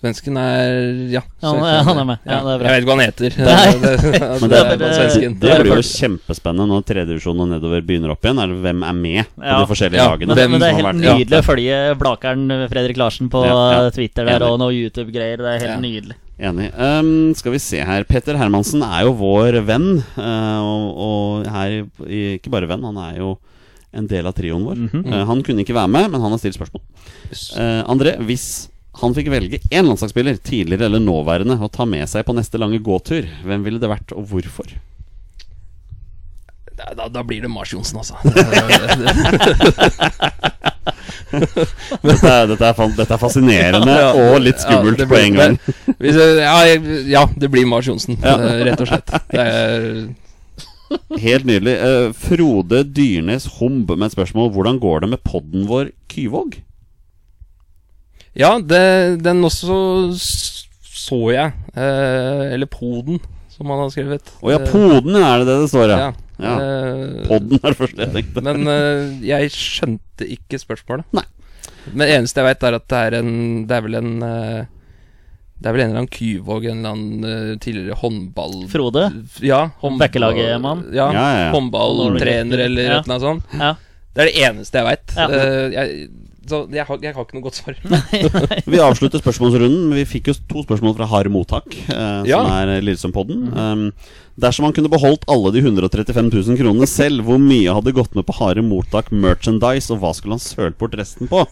[0.03, 1.22] Svensken er Ja.
[1.42, 2.18] Han- svensken han er med.
[2.26, 2.66] Ja, det er bra.
[2.66, 3.30] Jeg vet ikke hva han heter.
[3.38, 3.72] Nei.
[3.82, 8.42] Det- det- Men det blir jo kjempespennende når tredjedivisjon og nedover begynner opp igjen.
[8.42, 10.34] Er det hvem er med på de forskjellige Ja, lagene?
[10.34, 11.14] Men, men det er helt ja.
[11.16, 13.90] nydelig å følge Blakeren Fredrik Larsen på Ja, ja.
[13.94, 15.38] Twitter der og noe YouTube-greier.
[15.38, 16.18] Det er helt nydelig.
[16.42, 16.72] Enig.
[16.74, 18.03] Um, skal vi se her.
[18.09, 20.03] Petter Hermansen er jo vår venn.
[20.16, 23.36] Uh, og, og her Ikke bare venn, han er jo
[23.92, 24.74] en del av trioen vår.
[24.80, 25.07] Mm -hmm.
[25.12, 26.82] uh, han kunne ikke være med, men han har stilt spørsmål.
[27.55, 28.68] Uh, André, hvis
[29.01, 32.80] han fikk velge én landslagsspiller, tidligere eller nåværende, å ta med seg på neste lange
[32.84, 34.74] gåtur, hvem ville det vært, og hvorfor?
[36.72, 38.16] Da, da, blir det Mars Johnsen, altså.
[41.32, 45.55] Dette er, dette er, dette er fascinerende og litt skummelt Ja, blir, på en gang.
[46.03, 46.57] jeg, ja,
[47.09, 48.34] ja, det blir Mars Johnsen, ja.
[48.66, 49.14] rett og slett.
[49.30, 49.86] Det er
[51.22, 51.72] Helt nydelig.
[51.72, 54.51] Eh, Frode Dyrnes Humb med et spørsmål.
[54.53, 56.59] Hvordan går det med podden vår Kyvåg?
[58.39, 58.83] Ja, det,
[59.22, 59.76] den også
[60.16, 61.53] så jeg.
[61.76, 63.18] Eh, eller Poden,
[63.53, 64.30] som han har skrevet.
[64.41, 65.99] Å ja, Eh, Poden er det det det står, ja.
[65.99, 66.12] ja.
[66.47, 66.53] ja.
[66.62, 68.45] Eh, Podden er det første jeg tenkte.
[68.49, 71.09] Men eh, jeg skjønte ikke spørsmålet.
[71.18, 71.26] Nei.
[71.93, 73.30] Men det eneste jeg vet, er at det er en
[73.66, 74.61] Det er vel en eh,
[75.59, 78.55] Det er vel en eller annen Kyvåg, en eller annen eh, tidligere håndball...
[78.70, 79.09] Frode?
[79.43, 80.85] Ja, håndball- Backelaget-mann?
[80.95, 81.53] Ja, Ja, ja, ja.
[81.57, 83.01] håndballtrener eller Ja.
[83.03, 83.57] et sånt.
[83.59, 83.74] Ja.
[84.14, 85.14] Det er det eneste jeg veit.
[85.16, 85.26] Ja.
[85.74, 86.09] jeg,
[86.49, 87.76] så jeg, har, jeg har ikke noe godt svar.
[88.72, 89.93] Vi avslutter spørsmålsrunden.
[89.95, 92.43] Vi fikk jo to spørsmål fra Hard Mottak, eh, Ja.
[92.43, 93.45] som er Lillestrøm-podden.
[93.55, 93.84] Um,
[94.40, 98.26] dersom han kunne beholdt alle de 135 000 kronene selv, hvor mye hadde gått med
[98.26, 101.45] på Hare Mottak merchandise, og hva skulle han sølt bort resten på?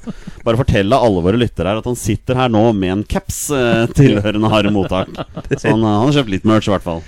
[0.46, 3.86] Bare fortelle alle våre lyttere her at han sitter her nå med en caps eh,
[3.96, 5.12] tilhørende Hare Mottak.
[5.54, 7.02] Så han, eh, han har kjøpt litt merch, i hvert fall.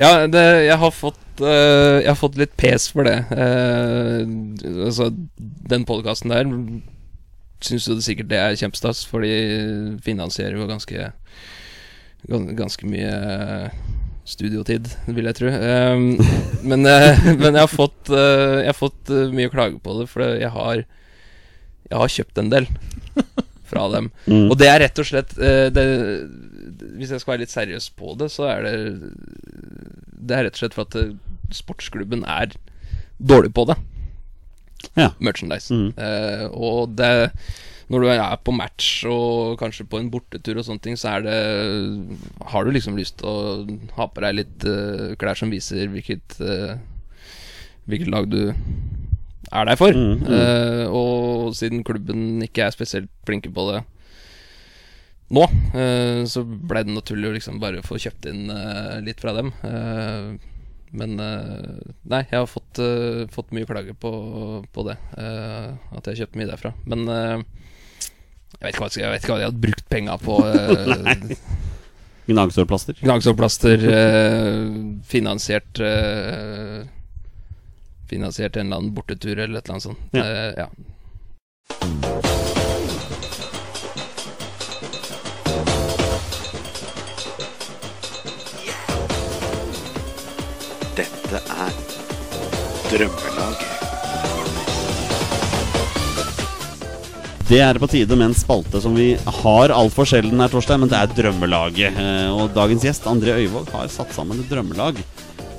[0.00, 3.18] Ja, det, jeg har fått uh, Jeg har fått litt pes for det.
[3.28, 4.22] Uh,
[4.86, 5.10] altså,
[5.68, 6.48] den podkasten der
[7.64, 11.10] syns jo det sikkert det er kjempestas, for de finansierer jo ganske
[12.28, 13.12] Ganske mye
[14.28, 15.48] studiotid, vil jeg tro.
[15.48, 16.10] Um,
[16.70, 20.08] men, eh, men jeg har fått, eh, jeg har fått eh, mye klage på det,
[20.12, 20.84] for jeg har
[21.90, 22.68] Jeg har kjøpt en del
[23.66, 24.10] fra dem.
[24.30, 24.50] Mm.
[24.50, 25.84] Og det er rett og slett eh, det,
[26.98, 28.74] Hvis jeg skal være litt seriøs på det, så er det
[30.20, 31.16] Det er rett og slett for at eh,
[31.54, 32.54] sportsklubben er
[33.18, 33.76] dårlig på det.
[34.96, 35.10] Ja.
[35.18, 35.74] Merchandise.
[35.74, 35.90] Mm.
[35.98, 37.12] Uh, og det
[37.90, 41.24] når du er på match og kanskje på en bortetur og sånne ting, så er
[41.26, 41.38] det
[42.52, 43.64] Har du liksom lyst til å
[43.96, 46.76] ha på deg litt uh, klær som viser hvilket uh,
[47.90, 48.52] Hvilket lag du
[49.50, 49.90] er der for.
[49.90, 50.28] Mm, mm.
[50.30, 53.82] Uh, og siden klubben ikke er spesielt flinke på det
[55.30, 55.44] nå,
[56.26, 58.48] så ble det naturlig å liksom bare få kjøpt inn
[59.06, 59.52] litt fra dem.
[59.62, 60.24] Eh,
[60.90, 61.80] men eh,
[62.10, 64.10] nei, jeg har fått, eh, fått mye klager på,
[64.72, 64.96] på det.
[65.16, 66.72] eh, at jeg har kjøpt mye derfra.
[66.90, 67.44] Men jeg,
[68.60, 70.38] vet ikke hva jeg, jeg ikke hva jeg hadde brukt penga på.
[72.30, 72.98] Gnagsårplaster.
[73.00, 73.86] Gnagsårplaster,
[75.10, 75.80] finansiert
[78.10, 79.98] Finansiert en eller annen bortetur eller et eller annet sånt.
[80.14, 80.66] Ja.
[80.66, 82.39] Ja.
[92.90, 93.66] Drømmelaget.
[97.50, 100.90] Det er på tide med en spalte som vi har altfor sjelden her, Torstein, men
[100.92, 101.96] det er Drømmelaget.
[101.98, 105.00] Eh, Og dagens gjest, André Øyvåg, har satt sammen et drømmelag.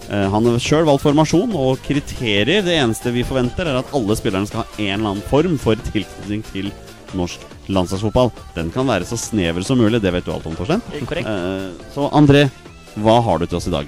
[0.09, 2.63] Eh, Han har sjøl valgt formasjon og kriterier.
[2.63, 5.75] Det eneste vi forventer, er at alle spillerne skal ha en eller annen form for
[5.91, 6.71] tilknytning til
[7.13, 8.31] norsk landslagsfotball.
[8.55, 10.81] Den kan være så snever som mulig, det vet du alt om, Torstein.
[11.05, 11.27] Korrekt.
[11.27, 12.49] Eh, Så André,
[12.95, 13.87] hva har du til oss i dag?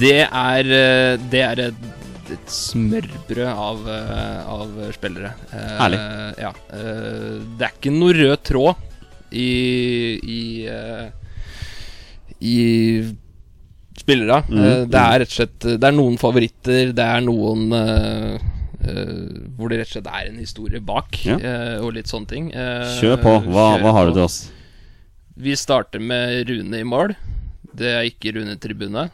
[0.00, 0.62] Det er
[1.30, 1.74] Det er et,
[2.36, 5.32] et smørbrød av, eh, av spillere.
[5.52, 6.00] Eh, Herlig.
[6.40, 6.52] Ja.
[6.72, 8.86] eh, Det er ikke noe rød tråd
[9.32, 9.48] i
[10.26, 10.68] I,
[12.40, 12.56] i
[14.00, 14.42] spillere.
[14.48, 15.12] Mm, Eh, Det mm.
[15.12, 17.68] er rett og slett Det er noen favoritter, det er noen
[18.80, 21.34] Uh, hvor det rett og slett er en historie bak, Ja.
[21.36, 22.46] uh, og litt sånne ting.
[22.54, 23.34] Uh, Kjør på.
[23.44, 24.38] Hva, kjør hva har du til oss?
[25.36, 27.12] Vi starter med Rune i mål.
[27.76, 29.10] Det er ikke Rune Tribune.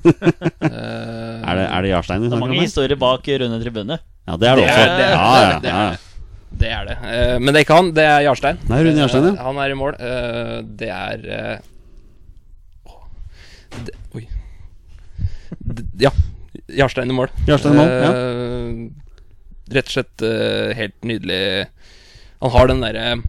[1.40, 2.64] Eh, Er det, er det Jarstein vi Det er snakker mange om?
[2.68, 3.98] historier bak Rune Tribune.
[4.28, 4.80] Ja, det er det Det også.
[4.80, 5.96] er- det er- Ja, ja, det er- ja.
[6.60, 6.96] Det er det.
[7.06, 8.58] Eh, men det er ikke han, det er Jarstein.
[8.68, 9.32] Nei, Rune Jarstein, ja.
[9.32, 9.94] Eh, han er i mål.
[10.00, 11.58] Eh, det er eh,
[13.86, 14.26] det, Oi.
[15.62, 16.10] D ja.
[16.68, 17.30] Jarstein i mål.
[17.46, 18.10] Jarstein i mål, ja.
[18.10, 21.66] Eh, rett og slett eh, helt nydelig
[22.42, 23.22] Han har den derre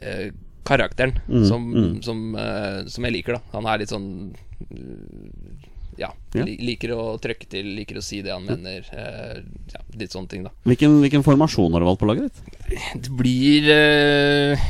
[0.00, 0.30] eh,
[0.64, 2.02] karakteren Mm, som, mm.
[2.04, 3.40] Som, eh, som jeg liker, da.
[3.52, 4.34] Han er litt sånn
[4.70, 5.68] eh,
[5.98, 6.12] Ja.
[6.36, 6.44] Ja.
[6.46, 8.84] Liker å trøkke til, liker å si det han mener.
[8.94, 9.40] eh,
[9.74, 10.52] ja, litt sånne ting, da.
[10.68, 13.00] Hvilken, hvilken formasjon har du valgt på laget ditt?
[13.02, 14.68] Det blir eh,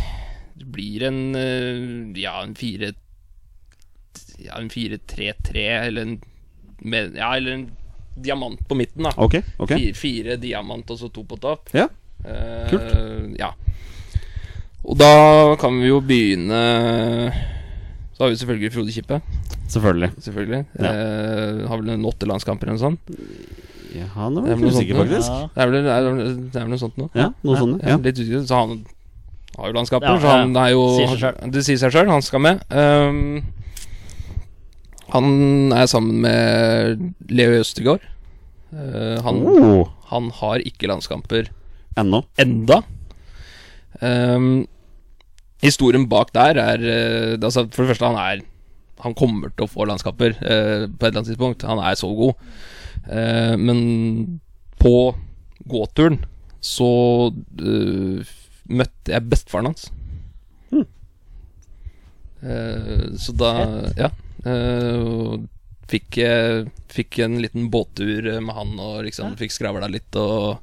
[0.57, 2.93] Det blir en eh, Ja, en 4
[4.39, 6.19] Ja, en 4-3-3 eller en
[7.19, 7.67] Ja, eller en
[8.19, 9.13] diamant på midten, da.
[9.17, 11.69] Ok, ok Fire, fire diamant og så to på topp.
[11.77, 11.85] Ja,
[12.71, 12.89] kult.
[12.89, 13.37] Kult.
[13.39, 13.53] Ja.
[14.89, 16.63] Og da kan vi jo begynne
[18.17, 19.21] Så har vi selvfølgelig Frode Kippe.
[19.73, 20.11] Selvfølgelig.
[20.25, 20.61] Selvfølgelig.
[20.81, 20.91] Ja.
[20.93, 23.19] Eh, har vel noen åtte landskamper eller noe sånt.
[23.97, 25.29] Ja, nå er jeg usikker, faktisk.
[25.33, 25.49] Ja.
[25.55, 26.19] Det er vel, det er vel,
[26.53, 27.07] det er vel noe sånt nå.
[27.17, 28.01] Ja, noe sånt, Ja, ja.
[28.05, 28.43] Litt usikker.
[28.51, 28.75] Så han
[29.59, 31.39] har jo landskamper, Ja, så han er jo Sier.
[31.55, 32.61] Det sier seg sjøl, han skal med.
[32.69, 33.41] Um,
[35.15, 38.05] han er sammen med Leo Østegård.
[38.75, 41.49] Uh, han, Oh, han har ikke landskamper
[41.97, 42.21] ennå.
[42.39, 42.83] enda.
[44.03, 44.67] Um,
[45.65, 48.45] historien bak der er uh, altså For det første, han er
[49.05, 51.63] Han kommer til å få landskaper eh, på et eller annet tidspunkt.
[51.69, 52.35] Han er så god.
[53.09, 54.41] Eh, men
[54.83, 54.95] på
[55.69, 56.21] gåturen
[56.65, 56.89] så
[57.63, 58.27] eh,
[58.69, 59.89] møtte jeg bestefaren hans.
[62.43, 63.53] Eh, så da
[63.99, 64.11] Ja.
[64.47, 65.39] eh,
[65.91, 66.19] fikk,
[66.93, 70.59] fikk en liten båttur med han og liksom fikk skravla litt og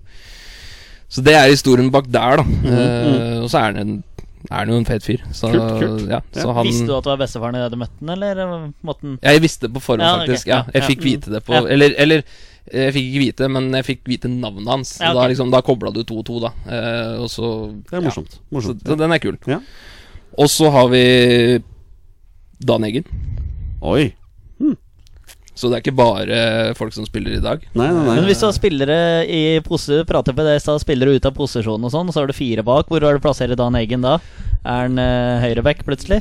[1.09, 2.43] Så det er historien bak der, da.
[2.65, 4.03] Eh, og så er han en
[4.49, 5.21] er han jo en fet fyr.
[5.33, 6.03] Så, Kult, kult.
[6.09, 8.41] Ja, så han Visste du at det var bestefaren idet du møtte den, eller
[8.85, 10.47] måtte Ja, Jeg visste det på forhånd, Ja, faktisk.
[10.47, 11.63] Ja, ja, jeg ja, fikk vite det på Ja.
[11.75, 12.23] Eller, eller
[12.73, 14.95] jeg fikk ikke vite, men jeg fikk vite navnet hans.
[14.99, 15.19] Ja, Så.
[15.19, 16.49] Da, liksom, da kobla du to og to, da.
[16.65, 17.51] Eh, og så
[17.91, 18.31] Det er morsomt.
[18.33, 18.81] Ja, så, morsomt.
[18.87, 19.37] så den er kul.
[19.45, 19.59] Ja.
[20.41, 21.03] Og så har vi
[22.65, 23.05] Dan Eggen.
[23.85, 24.15] Oi.
[25.55, 26.39] Så det er ikke bare
[26.75, 27.61] folk som spiller i dag.
[27.79, 28.15] Nei, nei, nei.
[28.17, 31.79] Men hvis du har spillere i pose, prater på det så spillere ut av posisjon
[31.87, 34.17] og sånn, så har du fire bak, hvor har du plassert Dan Eggen da?
[34.65, 36.17] Er han uh, høyreback plutselig?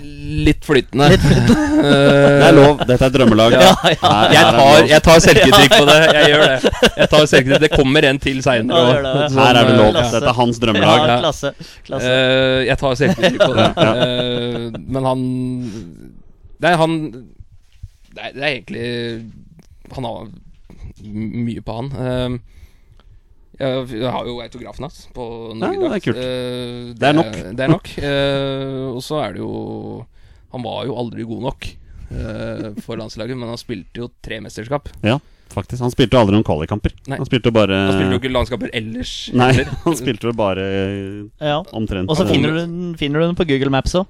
[0.47, 1.09] Litt flytende.
[1.85, 2.83] Det er lov.
[2.87, 3.55] Dette er drømmelag.
[3.57, 3.97] Ja, ja.
[4.05, 5.97] Her- Jeg tar, jeg tar selvkritikk på det.
[6.15, 6.73] Jeg gjør det.
[7.01, 9.09] Jeg tar selvkritikk Det kommer en til seinere òg.
[9.09, 9.91] Ja, Her er det lov.
[9.97, 10.13] Klasse.
[10.19, 11.07] Dette er hans drømmelag.
[11.09, 11.53] Ja, klasse.
[11.89, 12.13] klasse.
[12.13, 13.71] Uh, jeg tar selvkritikk på det.
[13.81, 15.25] Uh, men han
[16.65, 16.93] Nei, han
[18.15, 20.29] det er, det er egentlig Han har
[21.05, 21.89] mye på han.
[21.99, 22.37] Eh,
[23.61, 26.23] jeg, jeg har jo autografen hans på Norge Ja, det er kult.
[26.23, 27.37] Eh, Det er nok.
[27.59, 27.91] Det er nok.
[28.03, 29.53] Eh, og så er det jo
[30.55, 31.69] Han var jo aldri god nok
[32.15, 34.91] eh, for landslaget, men han spilte jo tre mesterskap.
[35.07, 35.17] Ja,
[35.55, 35.83] faktisk.
[35.83, 36.95] Han spilte aldri noen kvalikkamper.
[37.11, 39.15] Han spilte bare Han spilte jo ikke landskaper ellers.
[39.35, 39.53] Nei,
[39.87, 40.67] han spilte jo bare
[41.43, 41.61] Ja.
[41.75, 42.59] omtrent Og så eh, finner
[42.99, 44.07] finner du den på Google Maps òg.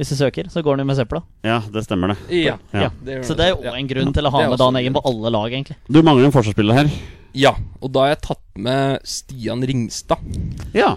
[0.00, 1.18] Hvis du søker, så går han jo med søpla.
[1.44, 2.38] Ja, det stemmer, det.
[2.40, 2.86] Ja, Ja.
[3.04, 4.94] det gjør Så det er jo en grunn til å ha med Dan en Eggen
[4.96, 5.76] på alle lag, egentlig.
[5.92, 6.88] Du mangler en forsvarsspiller her.
[7.36, 10.24] Ja, og da har jeg tatt med Stian Ringstad.
[10.72, 10.96] Ja,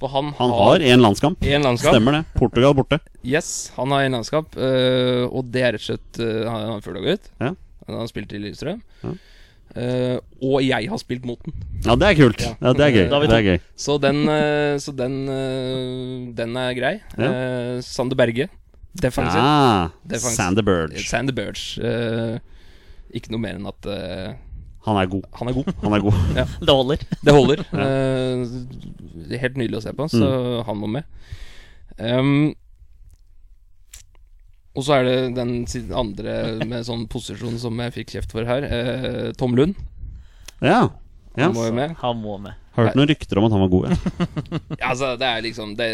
[0.00, 1.42] For han, han har én landskamp.
[1.44, 1.92] En landskamp.
[1.96, 2.20] Stemmer det.
[2.36, 3.00] Portugal borte.
[3.24, 6.80] Yes, han har én landskamp, øh, og det er rett og slett øh, Han er
[6.84, 7.28] før ut.
[7.40, 7.50] Ja.
[7.86, 8.80] Han har spilt i Lillestrøm.
[9.04, 9.16] Ja.
[9.78, 11.54] Eh, og jeg har spilt mot den.
[11.84, 12.42] Ja, det er kult.
[12.42, 12.54] Ja.
[12.60, 13.04] Ja, det er gøy.
[13.28, 13.58] Det er gøy.
[13.78, 16.94] Så den, uh, så den, uh, den er grei.
[17.16, 17.30] Ja.
[17.30, 18.48] Eh, Sander Berge.
[19.00, 19.38] Defensive.
[19.38, 21.04] Ah, er Sander Burge.
[21.06, 21.36] Sander
[21.78, 22.38] eh,
[23.14, 23.86] ikke noe mer enn at
[24.86, 25.28] Han er god.
[25.38, 25.68] han er god.
[25.84, 26.18] Han er god.
[26.66, 27.04] Det holder.
[27.22, 27.62] Det holder.
[27.70, 30.64] Eh, helt nydelig å se på, så Mm.
[30.66, 31.04] han må med.
[32.00, 32.54] Ehm,
[34.76, 35.54] og så er det den
[35.96, 36.34] andre
[36.68, 38.62] med sånn posisjon som jeg fikk kjeft for her.
[38.62, 39.74] eh, Tom Lund.
[40.62, 40.88] Ja.
[41.36, 41.46] ja.
[41.48, 41.94] Han må jo med.
[42.02, 42.54] Han må med.
[42.76, 43.88] Hørt noen rykter om at han var god.
[43.90, 43.96] Ja.
[44.80, 45.88] Ja, altså, det er liksom det,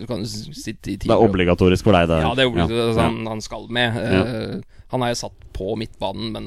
[0.00, 2.06] Du kan jo sitte i Det er obligatorisk for deg.
[2.08, 2.20] Det.
[2.22, 2.84] Ja, det er obligatorisk.
[2.92, 3.08] Altså, Ja.
[3.10, 3.98] han, han skal med.
[3.98, 6.46] Eh, Han er jo satt på midtbanen, men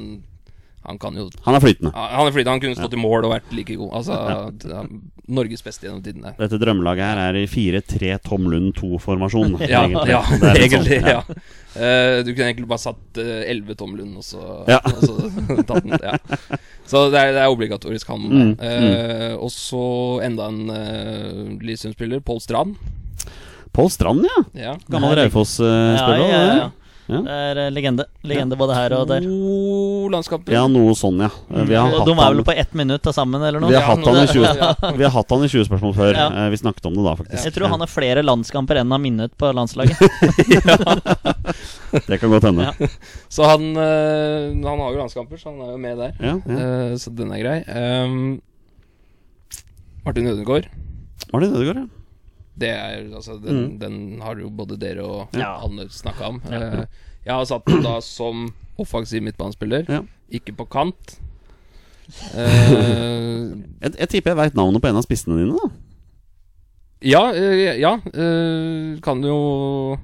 [0.83, 1.91] han kan jo Han er flytende.
[1.95, 2.51] Han er flytende.
[2.51, 3.91] han kunne stått i mål og vært like god.
[3.99, 4.17] Altså
[4.67, 4.81] ja,
[5.33, 6.33] Norges beste gjennom tidene.
[6.35, 9.55] Dette drømmelaget her er i 4-3 Tom Lund 2-formasjon.
[9.73, 11.13] Ja, ja Det er litt sånn, egentlig.
[11.15, 11.21] Ja.
[11.73, 14.81] Uh, du kunne egentlig bare satt uh, 11 Tom Lund, og så, Ja.
[14.83, 15.95] og så tatt den.
[16.03, 16.17] Ja.
[16.85, 18.27] Så det er, det er obligatorisk han.
[18.27, 19.79] Mm, Eh, og så
[20.27, 22.75] enda en uh, Lysum-spiller, Pål Strand.
[23.73, 24.43] Pål Strand, ja.
[24.67, 24.75] Ja.
[24.91, 26.27] Gammel Raufoss-spiller.
[26.27, 26.71] ja, ja, ja.
[27.11, 27.19] Ja.
[27.19, 28.05] Det er eh, legende.
[28.23, 29.25] Legende både her og der.
[29.27, 30.53] To landskamper.
[30.55, 31.27] Ja, noe sånn, ja.
[31.51, 33.67] Vi har hatt de er vel på ett minutt til sammen, eller noe?
[33.71, 36.11] vi har, Ja, hatt han i 20, vi har hatt han i 20 spørsmål før.
[36.15, 36.27] Ja.
[36.43, 37.43] Eh, Vi snakket om det da, faktisk.
[37.49, 39.97] Jeg tror han har flere landskamper enn han har minnet på landslaget.
[42.07, 42.63] Det kan godt hende.
[42.71, 42.87] Ja.
[43.29, 46.11] Så han, eh, han har jo landskamper, så han er jo med der.
[46.23, 46.55] Ja, ja.
[46.63, 47.57] Eh, så den er grei.
[47.69, 48.39] Um,
[50.05, 50.65] Martin Ødegaard.
[51.31, 51.87] Martin Ødegaard, ja.
[52.57, 53.79] Det er, altså, den, Mm.
[53.79, 55.55] den har jo både dere og Ja.
[55.65, 56.41] Anne snakka om.
[56.49, 56.59] Ja.
[56.61, 56.85] Eh,
[57.25, 60.01] jeg har satt den da som offensiv midtbanespiller, Ja.
[60.31, 61.19] ikke på kant.
[62.35, 65.69] Eh, Jeg, jeg tipper jeg veit navnet på en av spissene dine, da.
[67.01, 67.93] ja, eh, ja.
[69.01, 69.97] kan jo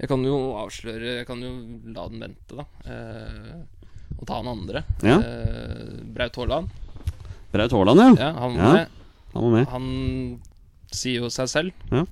[0.00, 1.52] Jeg kan jo avsløre Jeg kan jo
[1.94, 2.64] la den vente, da.
[4.18, 4.82] Og ta han andre.
[5.02, 5.18] Ja.
[6.14, 6.68] Braut Haaland.
[7.52, 8.10] Braut Haaland, ja.
[8.18, 8.72] Ja, han, Ja.
[8.72, 8.88] med.
[9.34, 9.66] Han var med.
[9.68, 10.40] han
[10.94, 11.88] sier jo seg selv.
[11.92, 12.04] Ja.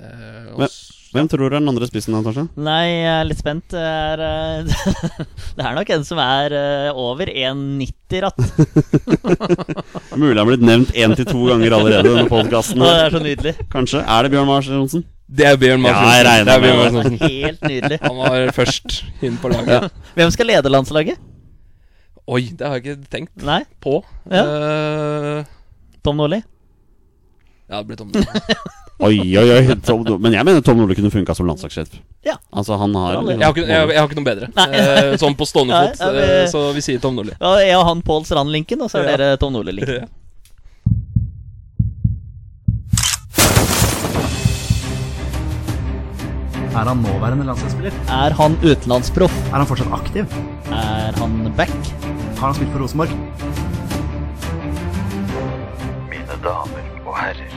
[0.00, 0.68] Eh, og
[1.10, 2.14] Hvem tror du er den andre spissen,
[2.62, 3.64] Nei, jeg er litt spent.
[3.72, 4.84] Det er, eh,
[5.58, 8.38] det er nok en som er eh, over 1,90 ratt.
[10.20, 12.84] Mulig han er blitt nevnt én til to ganger allerede denne podkasten.
[12.84, 13.56] Det er så nydelig.
[13.72, 14.04] Kanskje.
[14.06, 15.02] Er det Bjørn Mars Johnsen?
[15.26, 16.30] Det er Bjørn Mars Ja, jeg Johnsen.
[16.30, 16.94] regner Det er Bjørn Mars.
[16.94, 17.18] Johnsen.
[17.34, 18.00] Helt nydelig.
[18.06, 19.98] Han var først inn på laget.
[20.14, 21.26] Hvem skal lede landslaget?
[22.30, 23.98] Oi, det har jeg ikke tenkt Nei, på.
[24.30, 24.46] Ja.
[24.46, 26.44] Uh, Tom Nordli?
[27.70, 28.10] Ja, det blir Tom.
[28.12, 28.56] Nordli.
[29.06, 29.74] Oi, oi, oi.
[29.80, 31.94] Tom, men jeg mener Tom Nordli kunne funka som landslagssjef.
[32.26, 32.34] Ja.
[32.52, 34.50] Altså, han har jeg, har ikke, jeg, jeg har ikke noe bedre.
[34.66, 36.02] Eh, sånn på stående Nei, fot.
[36.04, 37.32] ja, vi- eh, så vi sier Tom Nordli.
[37.40, 39.16] Ja, jeg og han Pål Strand-linken, og så er Ja.
[39.16, 40.02] dere Tom Nordli-linken.
[40.10, 40.16] Ja.
[46.70, 47.94] Er han nåværende landslagsspiller?
[48.14, 49.34] Er han utenlandsproff?
[49.50, 50.36] Er han fortsatt aktiv?
[50.70, 51.72] Er han back?
[52.38, 53.10] Har han spilt for Rosenborg?
[56.12, 57.54] Mine damer og herrer,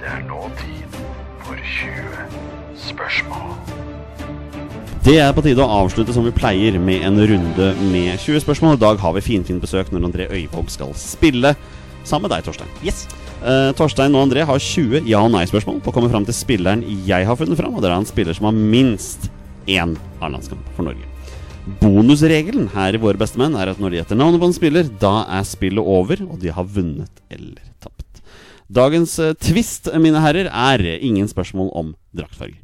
[0.00, 0.98] det er nå tid
[1.44, 3.50] for 20 spørsmål.
[5.04, 8.78] Det er på tide å avslutte som vi pleier, med en runde med 20 spørsmål.
[8.78, 11.52] I dag har vi finfint besøk når André Øyvåg skal spille
[12.08, 12.72] sammen med deg, Torstein.
[12.86, 13.04] Yes.
[13.44, 16.86] Uh, Torstein og André har 20 ja- og nei-spørsmål på å komme fram til spilleren
[17.04, 17.76] jeg har funnet fram.
[17.76, 19.28] Og det er en spiller som har minst
[19.68, 19.92] én
[20.24, 21.04] A-landskamp for Norge.
[21.80, 25.14] Bonusregelen her i Våre bestemenn er at når de gjetter navnet på en spiller, da
[25.32, 28.03] er spillet over, og de har vunnet eller tapt.
[28.72, 32.56] Dagens eh, twist, mine herrer, er ingen spørsmål om draktfarge.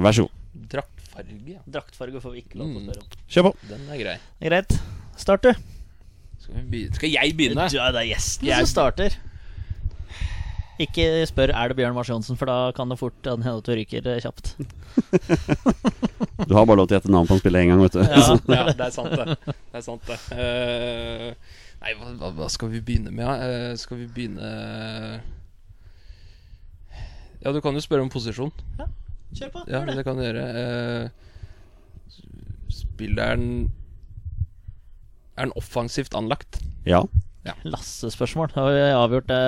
[0.00, 0.38] Vær så god.
[0.72, 1.60] Draktfarge, ja.
[1.68, 3.18] Draktfarge får vi ikke lov til å spørre om.
[3.28, 3.52] Kjør på.
[3.68, 4.16] Den er grei.
[4.40, 4.78] Greit.
[5.20, 5.52] Start, du.
[6.42, 6.64] Skal.
[6.96, 7.68] Skal jeg begynne?
[7.70, 9.18] Ja, det er gjesten Jeg- som starter.
[10.80, 13.74] Ikke spør er det Bjørn Mars Johnsen, for da kan det fort hende at du
[13.76, 14.54] ryker eh, kjapt.
[16.48, 18.00] Du har bare lov til å gjette navn på en spiller én gang, vet du.
[18.02, 18.34] Ja.
[18.50, 19.36] Ja, det er sant, det.
[19.46, 20.16] Det er sant, det.
[20.34, 21.34] Eh,
[21.82, 23.26] nei, hva, hva, hva skal vi begynne med?
[23.26, 23.34] da?
[23.72, 24.50] Eh, skal vi begynne
[27.42, 28.52] Ja, du kan jo spørre om posisjon.
[28.78, 28.86] Ja,
[29.34, 29.62] Kjør på.
[29.72, 29.96] Ja, det.
[29.98, 30.44] det kan du gjøre.
[30.62, 31.04] Eh,
[32.72, 33.46] spilleren
[35.36, 36.60] Er den offensivt anlagt?
[36.86, 37.02] ja.
[37.66, 38.52] Lasse-spørsmål.
[38.54, 39.38] Da har vi avgjort det.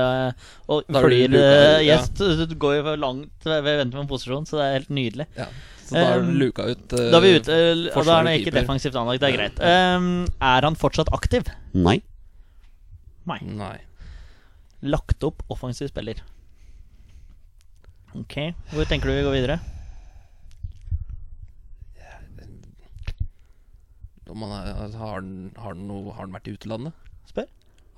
[0.67, 1.99] Og Da har du fordi luka ja.
[2.01, 5.27] gjest går jo langt ved å vente med en posisjon, så det er helt nydelig.
[5.39, 5.47] Ja.
[5.85, 7.53] Så da har du Um, luka ut uh, Da er vi ute.
[7.53, 9.21] uh, Og da er han ikke defensivt anlagt.
[9.23, 9.61] Det er greit.
[9.63, 11.47] Um, er han fortsatt aktiv?
[11.77, 12.01] Nei.
[13.29, 13.39] Nei.
[13.43, 13.79] Nei.
[14.85, 16.21] Lagt opp offensiv spiller.
[18.15, 18.35] Ok,
[18.71, 19.57] hvor tenker du vi går videre?
[24.31, 26.95] Om han er, altså, har, han, har, han noe, har han vært i utlandet?
[27.29, 27.49] Spør.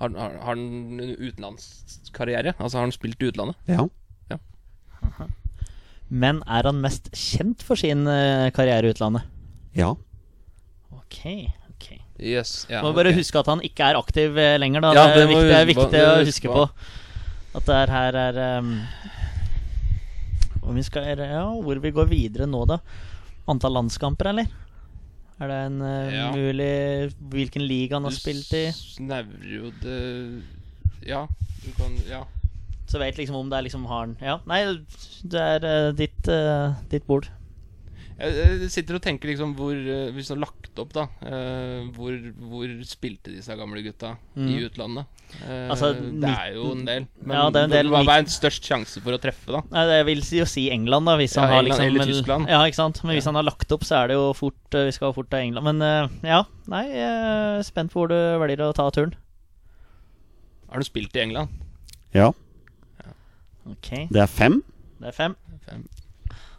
[0.01, 0.65] Har, han- har, har han
[1.01, 2.53] en utenlandskarriere?
[2.59, 3.57] Altså Har han spilt i utlandet?
[3.71, 3.87] Ja.
[6.09, 9.25] Men er han mest kjent for sin eh, karriere i utlandet?
[9.77, 9.93] Ja.
[10.95, 11.23] Ok
[12.19, 12.67] Yes.
[12.71, 14.93] Ja, Må bare huske at han ikke er aktiv eh, lenger, da.
[14.97, 16.63] Ja, det, er viktig, er viktig å huske på.
[17.57, 18.71] At det er her er um,
[20.67, 22.81] Om vi skal Ja, hvor vi går videre nå, da?
[23.49, 24.49] Antall landskamper, eller?
[25.41, 26.29] Er det en uh, Ja.
[26.33, 28.67] mulig Hvilken liga han har Du spilt i?
[28.73, 30.01] snevrer jo det
[31.07, 31.27] Ja,
[31.65, 32.25] du kan Ja.
[32.87, 34.63] Så vet liksom om det er liksom har han Ja, nei,
[35.25, 37.29] det er uh, ditt, uh, ditt bord.
[38.17, 42.15] Jeg, sitter og tenker liksom hvor eh, Hvis du har lagt opp, da eh, hvor,
[42.49, 44.71] hvor spilte disse gamle gutta i Mm.
[44.71, 45.05] utlandet?
[45.45, 45.91] Eh, Altså,
[46.23, 47.07] det er jo en del.
[47.21, 47.91] Men Ja, det er en del.
[47.93, 49.61] hva, hva er en størst sjanse for å treffe, da?
[49.71, 51.17] Nei, Jeg vil si- jo si England, da.
[51.21, 52.49] Hvis Ja, han har England liksom eller Tyskland.
[52.49, 53.05] Ja, ikke sant?
[53.05, 53.29] Men hvis Ja.
[53.33, 55.65] han har lagt opp, så er det jo fort Vi skal jo fort til England.
[55.65, 59.13] Men ja, nei, jeg er spent på hvor du velger å ta turen.
[60.71, 61.49] Har du spilt i England?
[62.15, 62.33] Ja.
[63.69, 64.63] Ok, Det er fem.
[65.01, 65.37] det er fem.
[65.69, 65.85] Fem.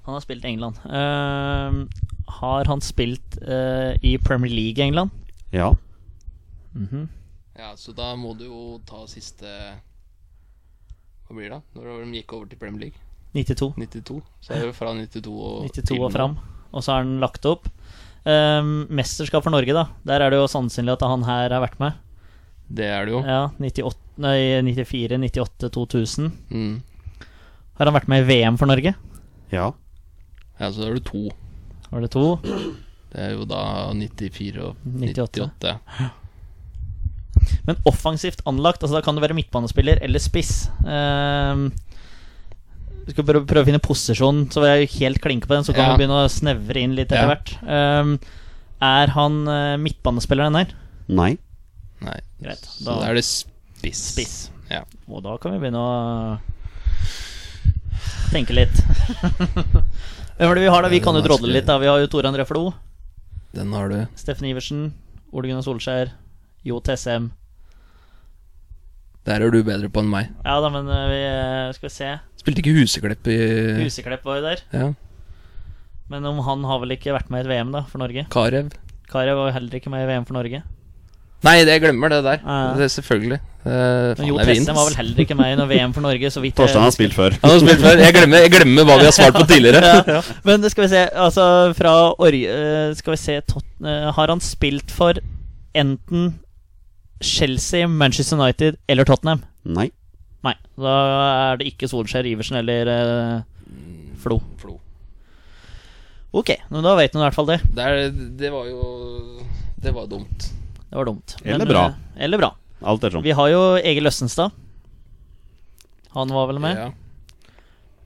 [0.07, 0.79] Han har spilt i England.
[0.87, 1.83] Uh,
[2.39, 5.11] har han spilt uh, i Premier League i England?
[5.51, 5.73] Ja.
[6.73, 7.09] Mhm.
[7.57, 9.49] Ja, så da må du jo ta siste
[11.25, 11.57] Hva blir det?
[11.57, 11.61] da?
[11.75, 12.99] Når de gikk over til Premier League?
[13.33, 13.73] 92.
[13.75, 14.21] 92.
[14.45, 16.37] Så er det fra 92 og 92 og fram.
[16.71, 17.67] Og så har han lagt opp.
[18.27, 19.87] Um, mesterskap for Norge, da.
[20.07, 21.97] Der er det jo sannsynlig at han her har vært med.
[22.67, 23.21] Det er det jo.
[23.23, 24.37] Ja, 98, nei,
[24.67, 26.31] 94, 98, 2000.
[26.51, 26.73] Mm.
[27.79, 28.95] Har han vært med i VM for Norge?
[29.53, 29.69] Ja.
[30.59, 31.23] Ja, så da er det to.
[31.91, 32.23] Var det to?
[33.13, 33.61] Det er jo da
[33.95, 35.49] 94 og 98.
[35.61, 35.75] 98.
[37.67, 40.67] Men offensivt anlagt, altså da kan du være midtbanespiller eller spiss.
[40.83, 41.69] Uh,
[43.07, 45.63] vi skal prøve, prøve å finne posisjon, så vi jeg helt klinke på den.
[45.67, 45.93] Så kan Ja.
[45.95, 47.29] vi begynne å snevre inn litt etter Ja.
[47.31, 47.53] hvert.
[47.63, 48.17] Uh,
[48.83, 50.73] er han uh, midtbanespiller, den her?
[51.07, 51.37] Nei.
[52.03, 52.19] Nei.
[52.43, 52.65] Greit.
[52.67, 54.01] Så Da, da er det spiss.
[54.13, 54.35] spiss.
[54.69, 54.83] Ja.
[55.07, 56.39] Og da kan vi begynne å
[58.33, 58.75] tenke litt.
[60.37, 60.89] Hvem er det vi har da?
[60.93, 61.65] Vi kan jo drodle litt.
[61.65, 62.69] da Vi har jo Tore André Flo,
[63.57, 63.97] Den har du.
[64.15, 64.91] Steffen Iversen,
[65.33, 66.11] Ole Gunnar Solskjær,
[66.67, 67.31] Jo TSM.
[69.27, 70.29] Der er du bedre på enn meg.
[70.45, 72.11] Ja da, men eh, vi eh, Skal vi se.
[72.39, 73.37] Spilte ikke Huseklepp i
[73.81, 74.61] Huseklepp var jo der.
[74.71, 74.91] Ja.
[76.07, 78.27] Men om han har vel ikke vært med i et VM da for Norge?
[78.31, 78.69] Karev.
[79.11, 80.61] Karev var heller ikke med i VM for Norge.
[81.45, 82.39] Nei, det jeg glemmer det der.
[82.45, 82.59] Ja.
[82.77, 83.41] Det er selvfølgelig.
[83.67, 86.41] Eh, Men Jo Tessem var vel heller ikke med i noe VM for Norge, så
[86.43, 87.35] vidt Torstein har spilt før.
[87.41, 88.01] Han har spilt før.
[88.03, 89.93] Jeg glemmer, jeg glemmer hva vi har svart på tidligere.
[90.15, 90.21] ja.
[90.47, 91.47] Men det skal vi se, altså
[91.77, 91.93] fra
[92.23, 95.19] Orje eh, Skal vi se Tot eh, Har han spilt for
[95.77, 96.35] enten
[97.21, 99.43] Chelsea, Manchester United eller Tottenham?
[99.65, 99.89] Nei.
[100.45, 100.53] Nei.
[100.77, 100.97] Da
[101.51, 103.39] er det ikke Solskjær, Iversen eller uh,
[104.21, 104.37] Flo.
[104.61, 104.77] Flo.
[106.37, 107.57] Ok, men da vet du i hvert fall det.
[107.73, 109.41] Det, er, det var jo
[109.81, 110.47] Det var dumt.
[110.87, 111.35] Det var dumt.
[111.41, 111.83] Eller Men, bra.
[112.15, 112.53] Eller bra.
[112.81, 113.23] Alt ettersom.
[113.23, 114.51] Vi har jo Egil Østenstad.
[116.13, 116.77] Han var vel med.
[116.77, 116.91] Ja.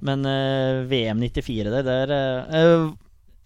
[0.02, 2.86] Men uh, VM 94 der, der eh, eh,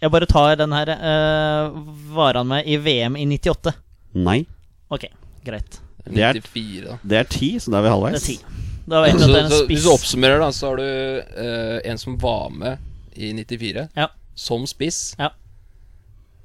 [0.05, 0.91] Jeg bare tar den her.
[0.95, 1.81] Uh,
[2.15, 3.73] var han med i VM i 98?
[4.15, 4.45] Nei.
[4.93, 5.07] Ok,
[5.43, 5.81] greit.
[6.05, 6.97] Det er- 94, da.
[7.03, 8.21] Det er ti, så da er vi Det halvveis.
[8.21, 8.37] er ti.
[8.85, 9.67] Da vet Så, at det er en så spiss.
[9.71, 12.77] hvis du oppsummerer, da, så har du eh, en som var med
[13.17, 14.07] i 94, Ja.
[14.35, 15.29] som spiss, Ja.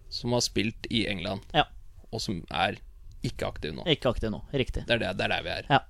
[0.09, 1.64] som har spilt i England, Ja.
[2.11, 2.78] og som er
[3.27, 3.85] ikke aktiv nå.
[3.91, 4.43] Ikke aktiv nå.
[4.57, 4.87] Riktig.
[4.89, 5.66] Det er, det, det er der vi er.
[5.71, 5.81] Ja.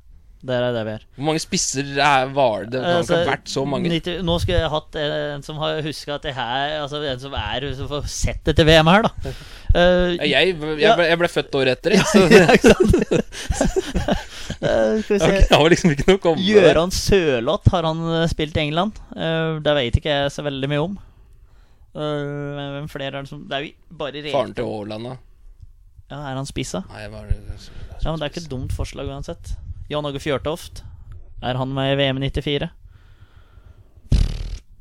[0.41, 1.03] Det er der vi er.
[1.18, 2.70] Hvor mange spisser er, var det?
[2.72, 3.91] Det har Altså, ikke vært så mange.
[3.93, 7.35] 90, nå skulle jeg hatt en som har huska at det her Altså en som
[7.37, 9.35] er Som får sett dette VM her, da.
[9.70, 12.97] Uh, Jeg, jeg, ble, jeg ble født året etter, så ja, ikke sant?
[14.64, 16.91] uh, skal vi se jeg har liksom ikke noe å komme Gjøran.
[16.97, 18.99] Sørloth har han eh, spilt i England.
[19.14, 20.97] Uh, det vet ikke jeg så veldig mye om.
[21.95, 22.03] Uh,
[22.81, 23.70] hvem flere er det som Det er jo
[24.03, 25.14] bare re- Faren til Haaland, da.
[26.11, 26.82] Ja, Er han spissa?
[26.90, 29.54] Nei, var Ja, men Det er ikke et dumt forslag uansett.
[29.90, 30.82] Jan Åge Fjørtoft.
[31.42, 32.70] Er han med i VM i 94?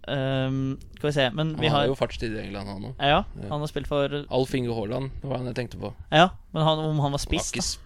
[0.10, 2.96] Ehm, skal vi se Men vi Han har jo fartstid i England, han òg.
[2.98, 5.94] Ja, han har spilt for Alf Inge Haaland, det var han jeg tenkte på.
[6.12, 7.86] Ja, men han, om han var Han spiss, da?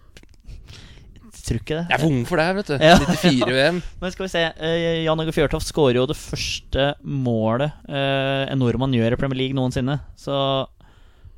[1.23, 1.87] Jeg Tror ikke det.
[1.89, 2.73] Jeg er for ung for det vet du.
[2.79, 2.93] Ja.
[2.95, 3.79] 94-VM.
[3.99, 8.61] Men skal vi se Uh, Jan Åge Fjørtoft skårer jo det første målet uh, en
[8.61, 9.97] nordmann gjør i Premier League noensinne.
[10.15, 10.31] Så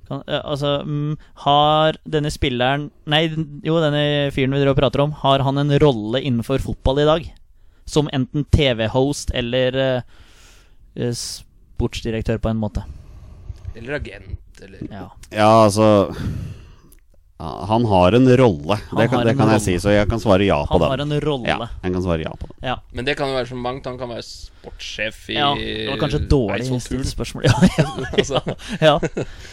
[0.07, 3.23] kan, eh, Altså mm, Har denne spilleren Nei,
[3.65, 7.07] jo, denne fyren vi driver og prater om, har han en rolle innenfor fotball i
[7.09, 7.27] dag?
[7.89, 12.85] Som enten TV-host eller eh, sportsdirektør, på en måte.
[13.75, 15.09] Eller agent, eller Ja.
[15.29, 16.09] Ja, altså
[17.39, 18.77] Han har en rolle.
[18.89, 19.59] Han Det kan, det kan jeg rolle.
[19.59, 20.89] si, så jeg kan svare ja på Han den.
[20.89, 21.47] har en rolle.
[21.49, 22.55] Ja, jeg kan svare ja på den.
[22.63, 22.75] Ja.
[22.95, 23.86] Men det kan jo være så mangt.
[23.89, 27.43] Han kan være sportssjef i ja, det var kanskje et dårlig spørsmål.
[27.43, 28.41] Ja, ja, Altså.
[28.81, 28.95] ja.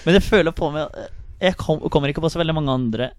[0.06, 0.94] Men jeg føler på meg
[1.42, 3.10] Jeg kom, kommer ikke på så veldig mange andre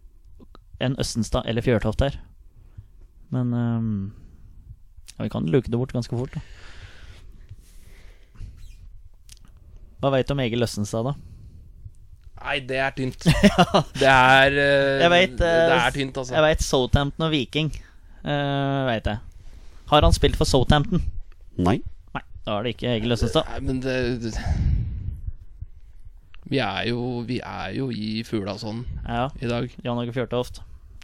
[0.79, 2.15] enn Østenstad eller Fjørtoft her.
[3.35, 4.13] Men um,
[5.17, 6.41] ja, vi kan luke det bort ganske fort, da.
[9.99, 11.13] Hva veit du om Egil Østenstad, da?
[12.43, 13.23] Nei, det er tynt.
[14.01, 16.35] Det er uh, Jeg vet, Det eh, er tynt, altså.
[16.35, 17.71] Jeg veit Southampton og Viking.
[18.23, 19.17] Uh, vet jeg.
[19.91, 21.03] Har han spilt for Southampton?
[21.55, 21.77] Nei.
[22.13, 23.47] Nei, da er det ikke Egil Østenstad.
[23.47, 24.33] Nei, men det, det
[26.51, 29.69] Vi er jo Vi er jo i Fulasånd Ja, i dag.
[29.85, 30.61] Jan Åge Fjørtoft.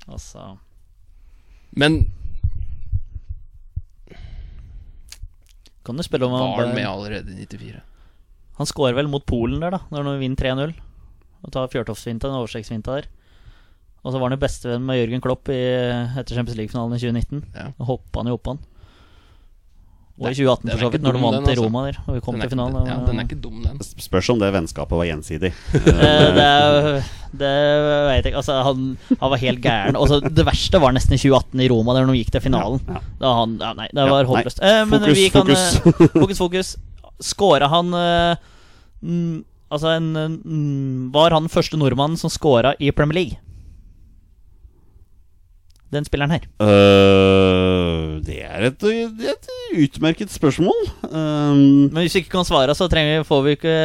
[0.09, 0.57] Altså
[1.71, 2.01] Men
[5.85, 7.79] Kan du spille om var han han med allerede i 94?
[8.59, 10.35] Han scorer vel mot Polen der, da, når han vinner
[10.67, 10.73] 3-0.
[11.45, 13.07] Og tar Fjørtoftsfinta, den oversiktsfinta der.
[14.03, 15.59] Og så var han jo bestevenn med Jørgen Klopp i,
[16.19, 17.45] etter Champions League-finalen i 2019.
[17.55, 17.69] Ja.
[17.79, 18.61] Og hoppa han jo oppå han.
[20.19, 21.63] Og i 2018, er for så vidt, når de vant i altså.
[21.63, 21.97] Roma der.
[22.03, 22.87] Og vi kom Den er, til finalen.
[22.91, 23.77] ja, den er ikke dum, den.
[24.03, 25.51] Spørs om det vennskapet var gjensidig.
[26.09, 27.07] Eh, det er,
[27.39, 27.51] det
[28.09, 28.41] vet jeg ikke.
[28.41, 28.81] Altså, han,
[29.21, 29.95] han var helt gæren.
[29.99, 32.81] Også, det verste var nesten i 2018 i Roma, der de gikk til finalen.
[32.87, 33.15] Ja, ja.
[33.21, 34.59] Da han, ja, nei, det var håpløst.
[34.59, 35.63] Eh, men Fokus, vi kan, fokus.
[35.79, 36.73] eh, fokus, fokus.
[37.29, 38.49] Skåra han eh,
[39.69, 43.39] Altså, en, var han første nordmannen som scora i Premier League?
[45.89, 46.43] Den spilleren her.
[46.61, 49.53] Uh, det, er et, det er et
[49.85, 50.89] utmerket spørsmål.
[51.09, 53.77] Um, Men hvis vi ikke kan svare, så vi, får vi ikke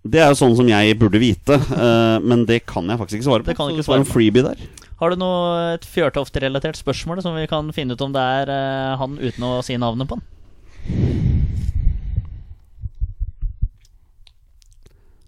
[0.00, 3.26] det er jo sånn som jeg burde vite, øh, men det kan jeg faktisk ikke
[3.26, 3.50] svare på.
[3.50, 4.62] Det kan du ikke svare en freebie der.
[5.00, 8.96] Har du noe et Fjørtoft-relatert spørsmål som vi kan finne ut om det er eh,
[9.00, 11.29] han uten å si navnet på han?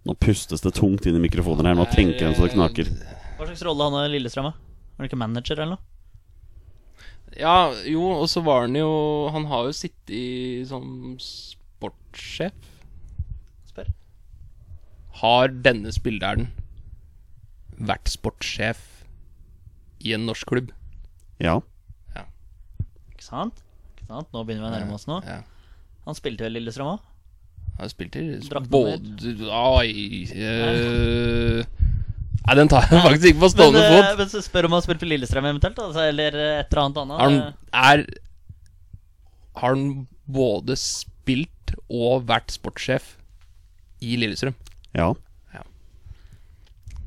[0.08, 1.76] Nå pustes det tungt inn i mikrofoner her.
[1.78, 2.88] Nå tenker han så det knaker.
[3.38, 4.48] Hva slags rolle han har i Lillestrøm?
[4.50, 4.54] da?
[4.96, 5.88] Er han ikke manager eller noe?
[7.38, 8.88] Ja, jo, og så var han jo
[9.32, 10.24] Han har jo sittet i
[10.68, 12.52] som sportssjef.
[13.70, 13.88] Spør.
[15.22, 16.50] Har denne spilleren
[17.82, 18.82] vært sportssjef
[20.02, 20.74] i en norsk klubb.
[21.42, 21.60] Ja.
[23.14, 23.62] Ikke sant?
[23.94, 24.28] Ikke sant?
[24.34, 25.20] Nå begynner vi å nærme oss nå.
[25.24, 25.40] Ja.
[26.04, 27.08] Han spilte vel Lillestrøm òg?
[27.78, 28.26] Har spilt i
[28.70, 29.88] både Oi
[30.34, 31.62] eh,
[32.42, 34.18] Nei, den tar jeg faktisk ikke på stående men, fot.
[34.18, 36.98] men så spør om han har spilt for Lillestrøm eventuelt, altså, eller et eller annet
[37.04, 37.18] annet.
[37.20, 37.52] Har han, Eh,
[37.92, 38.04] er,
[39.62, 39.84] har han
[40.26, 43.12] både spilt og vært sportssjef
[44.02, 44.56] i Lillestrøm?
[44.98, 45.12] ja.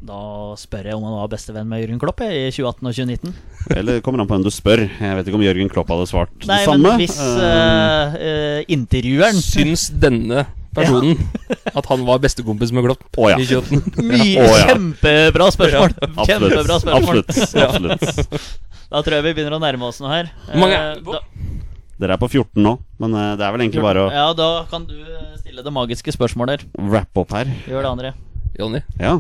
[0.05, 3.31] Da spør jeg om han var bestevenn med Jørgen Klopp i 2018 og 2019.
[3.73, 4.83] Eller kommer an på hvem du spør.
[4.85, 6.91] Jeg vet ikke om Jørgen Klopp hadde svart Nei, det samme.
[6.91, 10.43] men hvis uh, eh, eh, intervjueren Syns denne
[10.75, 11.17] personen
[11.79, 13.39] at han var bestekompis med Klopp oh, ja.
[13.41, 14.05] i 2018?
[14.11, 14.69] Mye oh, ja.
[14.69, 15.97] Kjempebra spørsmål!
[16.21, 17.23] Kjempebra spørsmål.
[17.25, 17.57] Absolutt.
[17.65, 18.49] absolutt.
[18.91, 20.29] Da tror jeg vi begynner å nærme oss noe her.
[20.53, 21.17] Mange Eh, er på?
[21.17, 21.63] da-
[21.95, 24.49] Dere er på 14 nå, men eh, det er vel egentlig bare å Ja, da
[24.69, 26.67] kan du eh, stille det magiske spørsmålet.
[26.77, 27.49] Wrap opp her.
[27.65, 28.11] Gjør det, André.
[28.59, 29.17] Jonny, Ja,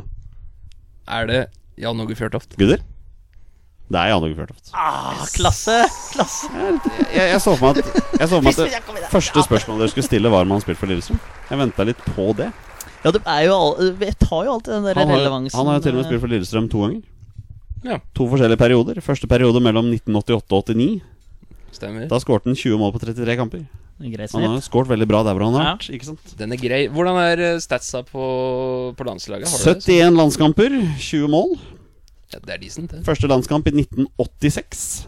[1.07, 1.39] er det
[1.77, 2.55] Jan Åge Fjørtoft?
[2.57, 2.83] gutter?
[3.85, 4.71] Det er Jan Åge Fjørtoft.
[4.73, 5.75] Ah, klasse!
[6.15, 6.49] Klasse!
[7.13, 9.93] Jeg, jeg så for meg at, jeg så for meg at det første spørsmålet dere
[9.93, 11.19] skulle stille, var om han spilte for Lillestrøm.
[11.51, 12.47] Jeg venta litt på det.
[13.05, 15.57] Ja, det er jo all, Jeg tar jo alltid den der Han har, relevansen.
[15.59, 17.03] han har jo til og med eh, spilt for Lillestrøm to ganger.
[17.85, 18.97] Ja, To forskjellige perioder.
[19.05, 21.01] Første periode mellom 1988 og 89.
[21.75, 22.07] stemmer.
[22.09, 23.67] Da skårte han 20 mål på 33 kamper.
[23.95, 25.75] Han har skåret veldig bra der hvor han har Ja.
[25.77, 25.87] vært.
[25.95, 26.33] Ikke sant?
[26.37, 26.81] Den er grei.
[26.91, 29.47] Hvordan er eh, statsa på, på landslaget?
[29.47, 29.85] Har du det?
[29.87, 31.55] 71 landskamper, 20 mål.
[32.33, 33.03] Ja, det er decent, det.
[33.07, 35.07] Første landskamp i 1986.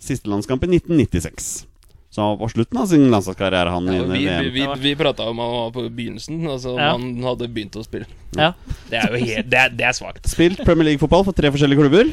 [0.00, 1.66] Siste landskamp i 1996.
[2.10, 4.44] Så han var på slutten av sin landslagskarriere, han Ja, i vi VM.
[4.44, 6.90] vi, vi, vi prata om han var på begynnelsen, altså Ja.
[6.96, 8.04] han hadde begynt å spille.
[8.36, 8.52] Ja.
[8.90, 10.26] Det er jo helt Det er, det er svakt.
[10.28, 12.10] Spilt Premier League-fotball for tre forskjellige klubber.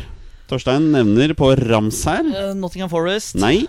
[0.47, 2.23] Torstein nevner på rams her.
[2.23, 3.35] Eh, Nottingham Forest.
[3.35, 3.65] Nei.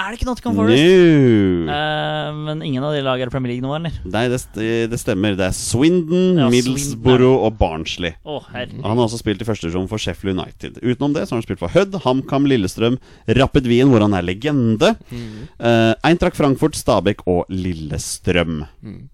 [0.00, 0.62] Er det ikke Nottingham No.
[0.62, 1.70] Forest?
[1.76, 3.92] Eh, men ingen av de lagene er Premier League nå, eller?
[4.08, 5.34] Nei, det, st- det stemmer.
[5.36, 8.14] Det er Swindon, Ja, Middlesbrough og Barnsley.
[8.24, 8.40] Oh.
[8.54, 10.78] Han har også spilt i første divisjon for Sheffield United.
[10.80, 12.96] Utenom det så har han spilt for Hødd, HamKam, Lillestrøm,
[13.40, 14.94] Rapid Wien, hvor han er legende.
[15.12, 18.62] Eh, Eintracht Frankfurt, Stabæk og Lillestrøm.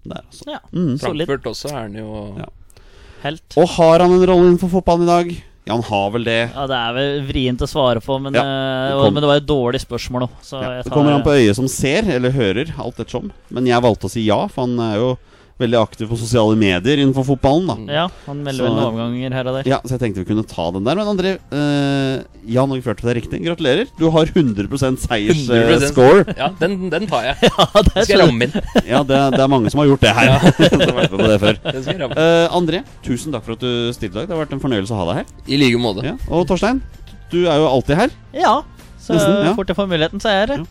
[0.07, 0.47] Der, altså.
[0.55, 0.95] Ja, Mm.
[1.03, 2.47] Frankfurt også er han jo Ja.
[3.25, 3.43] Helt.
[3.57, 5.43] Og har han en rolle innenfor fotballen i dag?
[5.67, 6.37] Ja, han har vel det.
[6.55, 9.31] Ja, det er vel vrient å svare på, men, Ja, eh, det kom- men det
[9.33, 10.35] var et dårlig spørsmål òg.
[10.53, 10.83] Ja, tar...
[10.85, 13.33] det kommer an på øyet som ser, eller hører, alt ettersom.
[13.51, 15.09] Men jeg valgte å si ja, for han er jo
[15.61, 17.87] veldig aktiv på sosiale medier innenfor fotballen.
[17.87, 19.69] da Ja, han melder Så- vel noen overganger her og der.
[19.71, 20.95] Ja, Så jeg tenkte vi kunne ta den der.
[20.97, 23.41] Men André, uh, Jan Fjørtoft er riktig.
[23.43, 23.87] Gratulerer.
[23.99, 24.69] Du har 100
[25.01, 25.79] seiersscore.
[25.81, 25.89] 100%.
[25.89, 27.37] score Ja, den, den tar jeg.
[27.57, 28.53] Ja, det skal jeg ramme inn.
[28.93, 30.39] ja, det, det er mange som har gjort det her.
[30.69, 31.59] som har vært med på det før.
[31.73, 32.17] Den skal jeg ramme.
[32.21, 34.29] Eh, André, tusen takk for at du stilte i dag.
[34.29, 35.27] Det har vært en fornøyelse å ha deg her.
[35.49, 36.05] I like måte.
[36.05, 36.17] Ja.
[36.29, 36.83] Og Torstein,
[37.33, 38.11] du er jo alltid her.
[38.37, 38.59] Ja,
[39.01, 39.55] så Nesten, ja.
[39.57, 40.59] fort jeg får muligheten, så er jeg her.
[40.59, 40.65] Ja.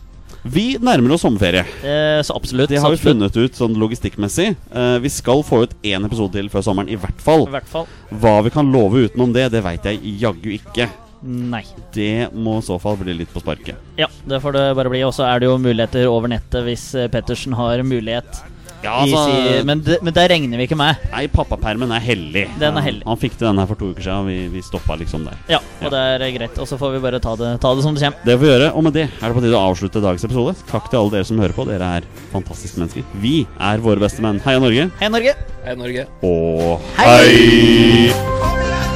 [0.46, 1.64] Vi nærmer oss sommerferie.
[1.82, 2.70] Eh, så absolutt.
[2.70, 3.32] Det har vi absolutt.
[3.32, 4.52] funnet ut sånn logistikkmessig.
[4.70, 7.48] Eh, vi skal få ut én episode til før sommeren, i hvert fall.
[7.48, 7.88] I hvert fall.
[8.22, 10.88] Hva vi kan love utenom det, det veit jeg jaggu ikke.
[11.26, 11.64] Nei.
[11.94, 13.80] Det må i så fall bli litt på sparket.
[13.98, 15.02] Ja, det får det bare bli.
[15.06, 18.44] Og så er det jo muligheter over nettet hvis eh, Pettersen har mulighet.
[18.86, 21.00] Ja, altså, men, det, men det regner vi ikke med.
[21.12, 22.44] Nei, pappapermen er hellig.
[22.60, 23.02] Den er hellig.
[23.08, 25.40] Han fikk til den her for to uker siden, og vi, vi stoppa liksom der.
[25.50, 26.60] Ja, og det er greit.
[26.62, 28.22] Og så får vi bare ta det, ta det som det kommer.
[28.26, 30.56] Det får vi gjøre, og med det er det på tide å avslutte dagens episode.
[30.70, 31.66] Takk til alle dere som hører på.
[31.68, 33.10] Dere er fantastiske mennesker.
[33.24, 34.40] Vi er våre beste menn.
[34.46, 35.34] Heia Norge, Hei, Norge!
[35.66, 36.06] Hei, Norge.
[36.22, 37.10] og Hei!
[38.14, 38.95] hei!